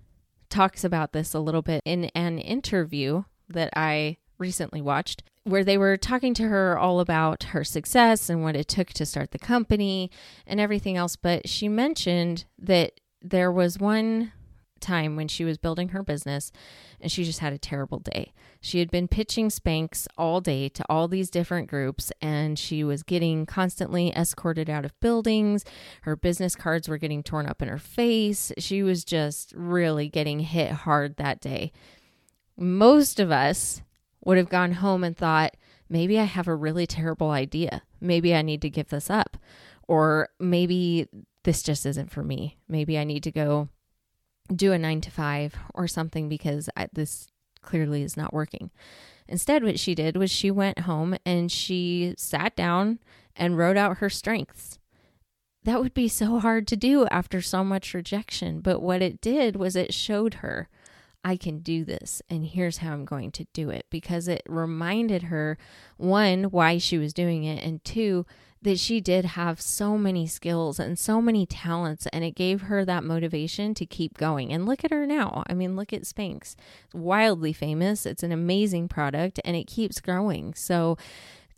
talks 0.50 0.84
about 0.84 1.13
this 1.13 1.34
a 1.34 1.39
little 1.39 1.62
bit 1.62 1.82
in 1.86 2.06
an 2.15 2.39
interview 2.39 3.24
that 3.48 3.70
I 3.76 4.17
recently 4.38 4.82
watched 4.82 5.24
where 5.44 5.63
they 5.63 5.78
were 5.78 5.98
talking 5.98 6.34
to 6.36 6.48
her 6.48 6.78
all 6.78 7.00
about 7.00 7.46
her 7.46 7.63
success 7.63 8.30
and 8.30 8.44
what 8.44 8.56
it 8.56 8.67
took 8.67 8.89
to 8.89 9.06
start 9.06 9.32
the 9.32 9.39
company 9.39 10.12
and 10.46 10.60
everything 10.60 10.98
else. 10.98 11.15
But 11.15 11.50
she 11.50 11.67
mentioned 11.67 12.46
that 12.60 13.00
there 13.22 13.52
was 13.52 13.80
one 13.80 14.34
time 14.82 15.15
when 15.15 15.28
she 15.28 15.46
was 15.46 15.58
building 15.58 15.89
her 15.89 16.04
business 16.04 16.52
and 17.00 17.12
she 17.12 17.24
just 17.24 17.39
had 17.39 17.54
a 17.54 17.58
terrible 17.58 18.00
day. 18.00 18.34
She 18.60 18.80
had 18.80 18.91
been 18.91 19.08
pitching 19.08 19.50
Spanx 19.50 20.08
all 20.17 20.41
day 20.41 20.70
to 20.70 20.86
all 20.89 21.08
these 21.08 21.30
different 21.30 21.70
groups 21.70 22.12
and 22.22 22.58
she 22.60 22.84
was 22.84 23.04
getting 23.04 23.46
constantly 23.46 24.12
escorted 24.12 24.70
out 24.70 24.86
of 24.86 25.00
buildings. 25.00 25.63
Her 26.02 26.15
business 26.15 26.56
cards 26.56 26.89
were 26.89 26.98
getting 26.98 27.24
torn 27.24 27.48
up 27.48 27.62
in 27.62 27.67
her 27.67 27.80
face. 27.80 28.52
She 28.58 28.84
was 28.84 29.04
just 29.04 29.54
really 29.56 30.10
getting 30.10 30.39
hit 30.39 30.72
hard 30.72 31.17
that 31.17 31.41
day. 31.41 31.72
Most 32.58 33.20
of 33.20 33.32
us 33.32 33.82
would 34.24 34.38
have 34.38 34.50
gone 34.50 34.74
home 34.74 35.04
and 35.04 35.17
thought, 35.17 35.56
maybe 35.89 36.20
I 36.20 36.24
have 36.26 36.48
a 36.48 36.56
really 36.56 36.86
terrible 36.86 37.32
idea. 37.32 37.82
Maybe 38.00 38.36
I 38.36 38.41
need 38.41 38.62
to 38.62 38.70
give 38.70 38.89
this 38.89 39.10
up. 39.10 39.38
Or 39.88 40.30
maybe 40.39 41.08
this 41.44 41.63
just 41.63 41.86
isn't 41.86 42.12
for 42.12 42.24
me. 42.24 42.58
Maybe 42.67 42.98
I 42.98 43.04
need 43.04 43.24
to 43.24 43.32
go 43.32 43.70
do 44.56 44.72
a 44.72 44.78
nine 44.78 45.02
to 45.02 45.12
five 45.12 45.56
or 45.74 45.88
something 45.88 46.30
because 46.30 46.70
I, 46.76 46.88
this 46.94 47.28
clearly 47.62 48.04
is 48.04 48.18
not 48.18 48.34
working. 48.34 48.72
Instead, 49.28 49.64
what 49.64 49.80
she 49.80 49.96
did 49.96 50.18
was 50.18 50.30
she 50.30 50.52
went 50.52 50.80
home 50.80 51.16
and 51.26 51.52
she 51.52 52.14
sat 52.18 52.56
down 52.56 53.00
and 53.36 53.58
wrote 53.58 53.78
out 53.78 53.98
her 53.98 54.10
strengths. 54.10 54.78
That 55.64 55.82
would 55.82 55.94
be 55.94 56.08
so 56.08 56.40
hard 56.40 56.68
to 56.68 56.76
do 56.76 57.06
after 57.08 57.42
so 57.42 57.64
much 57.64 57.94
rejection. 57.94 58.62
But 58.62 58.82
what 58.82 59.02
it 59.02 59.22
did 59.22 59.56
was 59.56 59.76
it 59.76 59.94
showed 59.94 60.36
her 60.36 60.68
I 61.24 61.38
can 61.38 61.60
do 61.60 61.86
this 61.86 62.22
and 62.30 62.46
here's 62.46 62.78
how 62.78 62.94
I'm 62.94 63.06
going 63.06 63.32
to 63.34 63.46
do 63.54 63.70
it 63.70 63.86
because 63.90 64.28
it 64.28 64.42
reminded 64.48 65.24
her 65.24 65.58
one 65.98 66.46
why 66.46 66.78
she 66.80 66.98
was 66.98 67.14
doing 67.14 67.44
it 67.44 67.64
and 67.64 67.84
two 67.84 68.26
that 68.63 68.78
she 68.78 69.02
did 69.02 69.26
have 69.26 69.60
so 69.60 69.97
many 69.97 70.28
skills 70.28 70.80
and 70.80 70.97
so 70.97 71.21
many 71.21 71.45
talents 71.45 72.06
and 72.13 72.24
it 72.24 72.36
gave 72.36 72.63
her 72.63 72.86
that 72.86 73.04
motivation 73.04 73.74
to 73.74 73.86
keep 73.86 74.17
going. 74.17 74.54
And 74.54 74.65
look 74.65 74.84
at 74.84 74.91
her 74.91 75.08
now. 75.08 75.43
I 75.47 75.54
mean, 75.54 75.76
look 75.76 75.91
at 75.91 76.04
Spanx. 76.04 76.56
It's 76.86 76.93
wildly 76.93 77.54
famous. 77.54 78.06
It's 78.06 78.24
an 78.24 78.32
amazing 78.32 78.88
product 78.88 79.39
and 79.43 79.56
it 79.56 79.65
keeps 79.65 80.00
growing. 80.00 80.54
So 80.54 80.97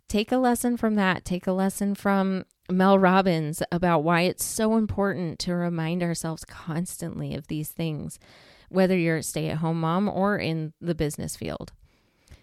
take 0.08 0.32
a 0.32 0.38
lesson 0.38 0.76
from 0.76 0.94
that. 0.94 1.24
Take 1.24 1.46
a 1.46 1.52
lesson 1.52 1.94
from 1.94 2.44
Mel 2.70 2.98
Robbins 2.98 3.62
about 3.70 4.02
why 4.02 4.22
it's 4.22 4.44
so 4.44 4.76
important 4.76 5.38
to 5.40 5.54
remind 5.54 6.02
ourselves 6.02 6.44
constantly 6.46 7.34
of 7.34 7.48
these 7.48 7.68
things 7.68 8.18
whether 8.70 8.96
you're 8.96 9.18
a 9.18 9.22
stay 9.22 9.50
at 9.50 9.58
home 9.58 9.80
mom 9.80 10.08
or 10.08 10.38
in 10.38 10.72
the 10.80 10.94
business 10.94 11.36
field. 11.36 11.72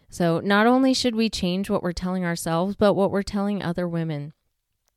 So, 0.09 0.39
not 0.41 0.67
only 0.67 0.93
should 0.93 1.15
we 1.15 1.29
change 1.29 1.69
what 1.69 1.81
we're 1.81 1.93
telling 1.93 2.25
ourselves, 2.25 2.75
but 2.75 2.93
what 2.93 3.11
we're 3.11 3.23
telling 3.23 3.63
other 3.63 3.87
women. 3.87 4.33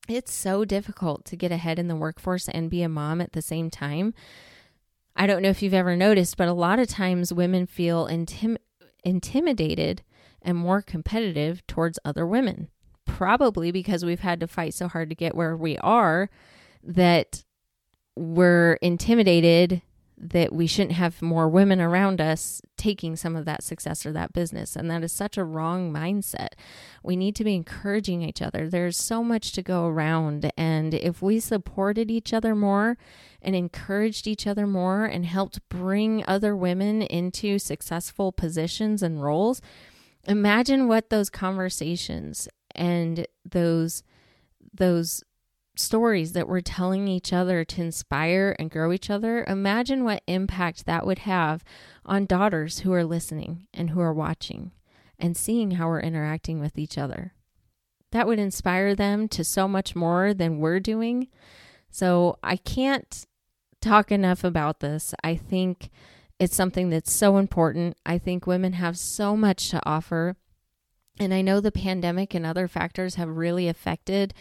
It's 0.09 0.33
so 0.33 0.65
difficult 0.65 1.25
to 1.27 1.37
get 1.37 1.51
ahead 1.51 1.79
in 1.79 1.89
the 1.89 1.97
workforce 1.97 2.49
and 2.49 2.71
be 2.71 2.83
a 2.83 2.89
mom 2.89 3.21
at 3.21 3.33
the 3.33 3.41
same 3.41 3.71
time. 3.71 4.13
I 5.17 5.27
don't 5.27 5.43
know 5.43 5.49
if 5.49 5.63
you've 5.63 5.73
ever 5.73 5.97
noticed, 5.97 6.37
but 6.37 6.49
a 6.49 6.53
lot 6.53 6.79
of 6.79 6.89
times 6.89 7.33
women 7.33 7.67
feel 7.67 8.07
intim- 8.07 8.59
intimidated 9.03 10.03
and 10.43 10.59
more 10.59 10.83
competitive 10.83 11.67
towards 11.67 11.99
other 12.05 12.27
women. 12.27 12.69
Probably 13.07 13.71
because 13.71 14.05
we've 14.05 14.21
had 14.21 14.41
to 14.41 14.47
fight 14.47 14.75
so 14.75 14.89
hard 14.89 15.09
to 15.09 15.15
get 15.15 15.35
where 15.35 15.57
we 15.57 15.79
are 15.79 16.29
that 16.83 17.45
we're 18.17 18.75
intimidated 18.75 19.83
that 20.25 20.55
we 20.55 20.67
shouldn't 20.67 20.93
have 20.93 21.21
more 21.21 21.49
women 21.49 21.83
around 21.83 22.19
us 22.19 22.63
taking 22.79 23.15
some 23.15 23.37
of 23.37 23.45
that 23.45 23.63
success 23.63 24.07
or 24.07 24.13
that 24.13 24.33
business. 24.33 24.75
And 24.75 24.91
that 24.91 25.05
is 25.05 25.13
such 25.13 25.37
a 25.37 25.45
wrong 25.45 25.93
mindset. 25.93 26.55
We 27.03 27.15
need 27.15 27.37
to 27.37 27.45
be 27.45 27.55
encouraging 27.55 28.23
each 28.23 28.41
other. 28.41 28.69
There's 28.69 28.97
so 28.97 29.23
much 29.23 29.53
to 29.53 29.63
go 29.63 29.87
around. 29.87 30.51
And 30.57 30.95
if 30.95 31.21
we 31.21 31.41
supported 31.41 32.11
each 32.11 32.33
other 32.33 32.55
more 32.55 32.97
and 33.43 33.55
encouraged 33.55 34.27
each 34.27 34.47
other 34.47 34.67
more 34.67 35.05
and 35.05 35.27
helped 35.27 35.69
bring 35.69 36.25
other 36.27 36.57
women 36.57 37.03
into 37.03 37.59
successful 37.59 38.33
positions 38.33 39.03
and 39.03 39.23
roles, 39.23 39.61
imagine 40.27 40.89
what 40.89 41.11
those 41.11 41.29
conversations 41.29 42.49
and 42.75 43.27
those 43.45 44.03
those 44.73 45.23
stories 45.77 46.33
that 46.33 46.49
we're 46.49 46.61
telling 46.61 47.09
each 47.09 47.33
other 47.33 47.65
to 47.65 47.83
inspire 47.83 48.55
and 48.59 48.71
grow 48.71 48.93
each 48.93 49.11
other, 49.11 49.45
imagine 49.49 50.05
what 50.05 50.23
impact 50.27 50.87
that 50.87 51.07
would 51.07 51.21
have 51.21 51.65
on 52.05 52.27
daughters 52.27 52.81
who 52.81 52.93
are 52.93 53.05
listening 53.05 53.67
and 53.75 53.91
who 53.91 54.01
are 54.01 54.13
watching 54.13 54.73
and 55.19 55.37
seeing 55.37 55.73
how 55.73 55.89
we're 55.89 56.01
interacting 56.01 56.61
with 56.61 56.79
each 56.79 56.99
other. 56.99 57.33
That 58.13 58.27
would 58.27 58.39
inspire 58.39 58.95
them 58.95 59.29
to 59.29 59.43
so 59.43 59.67
much 59.67 59.97
more 59.97 60.33
than 60.33 60.59
we're 60.59 60.81
doing. 60.81 61.29
So 61.91 62.39
I 62.43 62.57
can't 62.57 63.27
talk 63.81 64.13
enough 64.13 64.45
about 64.45 64.81
this. 64.81 65.15
I 65.23 65.35
think 65.37 65.91
it's 66.39 66.55
something 66.55 66.91
that's 66.91 67.13
so 67.13 67.37
important. 67.37 67.97
I 68.07 68.19
think 68.19 68.47
women 68.47 68.75
have 68.75 68.99
so 68.99 69.37
much 69.37 69.71
to 69.71 69.81
offer. 69.85 70.37
And 71.19 71.33
I 71.33 71.43
know 71.43 71.61
the 71.61 71.73
pandemic 71.73 72.35
and 72.35 72.45
other 72.45 72.67
factors 72.67 73.15
have 73.17 73.29
really 73.29 73.69
affected 73.69 74.35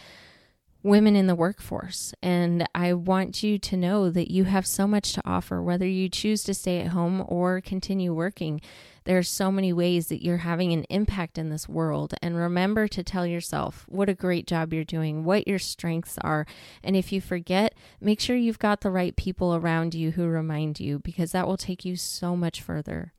women 0.84 1.16
in 1.16 1.26
the 1.26 1.34
workforce. 1.34 2.14
And 2.22 2.68
I 2.74 2.92
want 2.92 3.42
you 3.42 3.58
to 3.58 3.76
know 3.76 4.10
that 4.10 4.30
you 4.30 4.44
have 4.44 4.66
so 4.66 4.86
much 4.86 5.14
to 5.14 5.22
offer, 5.24 5.60
whether 5.60 5.86
you 5.86 6.08
choose 6.08 6.44
to 6.44 6.54
stay 6.54 6.80
at 6.80 6.88
home 6.88 7.24
or 7.26 7.60
continue 7.62 8.14
working. 8.14 8.60
There 9.04 9.18
are 9.18 9.22
so 9.22 9.50
many 9.50 9.72
ways 9.72 10.08
that 10.08 10.22
you're 10.22 10.38
having 10.38 10.72
an 10.72 10.84
impact 10.84 11.38
in 11.38 11.48
this 11.48 11.68
world. 11.68 12.14
And 12.22 12.36
remember 12.36 12.86
to 12.88 13.02
tell 13.02 13.26
yourself 13.26 13.84
what 13.88 14.10
a 14.10 14.14
great 14.14 14.46
job 14.46 14.72
you're 14.72 14.84
doing, 14.84 15.24
what 15.24 15.48
your 15.48 15.58
strengths 15.58 16.18
are. 16.18 16.46
And 16.82 16.94
if 16.94 17.12
you 17.12 17.20
forget, 17.20 17.74
make 18.00 18.20
sure 18.20 18.36
you've 18.36 18.58
got 18.58 18.82
the 18.82 18.90
right 18.90 19.16
people 19.16 19.54
around 19.54 19.94
you 19.94 20.12
who 20.12 20.26
remind 20.26 20.80
you, 20.80 20.98
because 20.98 21.32
that 21.32 21.46
will 21.46 21.56
take 21.56 21.84
you 21.86 21.96
so 21.96 22.36
much 22.36 22.60
further. 22.60 23.14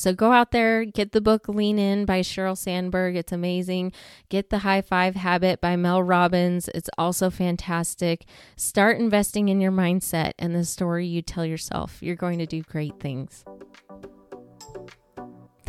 So 0.00 0.14
go 0.14 0.32
out 0.32 0.50
there, 0.50 0.86
get 0.86 1.12
the 1.12 1.20
book 1.20 1.46
Lean 1.46 1.78
In 1.78 2.06
by 2.06 2.20
Sheryl 2.20 2.56
Sandberg. 2.56 3.16
It's 3.16 3.32
amazing. 3.32 3.92
Get 4.30 4.48
the 4.48 4.60
High 4.60 4.80
Five 4.80 5.14
Habit 5.14 5.60
by 5.60 5.76
Mel 5.76 6.02
Robbins. 6.02 6.70
It's 6.74 6.88
also 6.96 7.28
fantastic. 7.28 8.24
Start 8.56 8.98
investing 8.98 9.50
in 9.50 9.60
your 9.60 9.72
mindset 9.72 10.32
and 10.38 10.54
the 10.54 10.64
story 10.64 11.06
you 11.06 11.20
tell 11.20 11.44
yourself. 11.44 12.02
You're 12.02 12.16
going 12.16 12.38
to 12.38 12.46
do 12.46 12.62
great 12.62 12.98
things. 12.98 13.44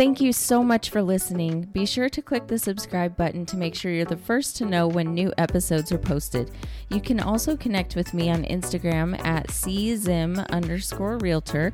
Thank 0.01 0.17
you 0.19 0.33
so 0.33 0.63
much 0.63 0.89
for 0.89 1.03
listening. 1.03 1.65
Be 1.73 1.85
sure 1.85 2.09
to 2.09 2.23
click 2.23 2.47
the 2.47 2.57
subscribe 2.57 3.15
button 3.15 3.45
to 3.45 3.55
make 3.55 3.75
sure 3.75 3.91
you're 3.91 4.03
the 4.03 4.17
first 4.17 4.57
to 4.57 4.65
know 4.65 4.87
when 4.87 5.13
new 5.13 5.31
episodes 5.37 5.91
are 5.91 5.99
posted. 5.99 6.49
You 6.89 6.99
can 6.99 7.19
also 7.19 7.55
connect 7.55 7.95
with 7.95 8.11
me 8.11 8.31
on 8.31 8.43
Instagram 8.45 9.23
at 9.23 9.49
czim 9.49 10.43
underscore 10.49 11.19
realtor 11.19 11.71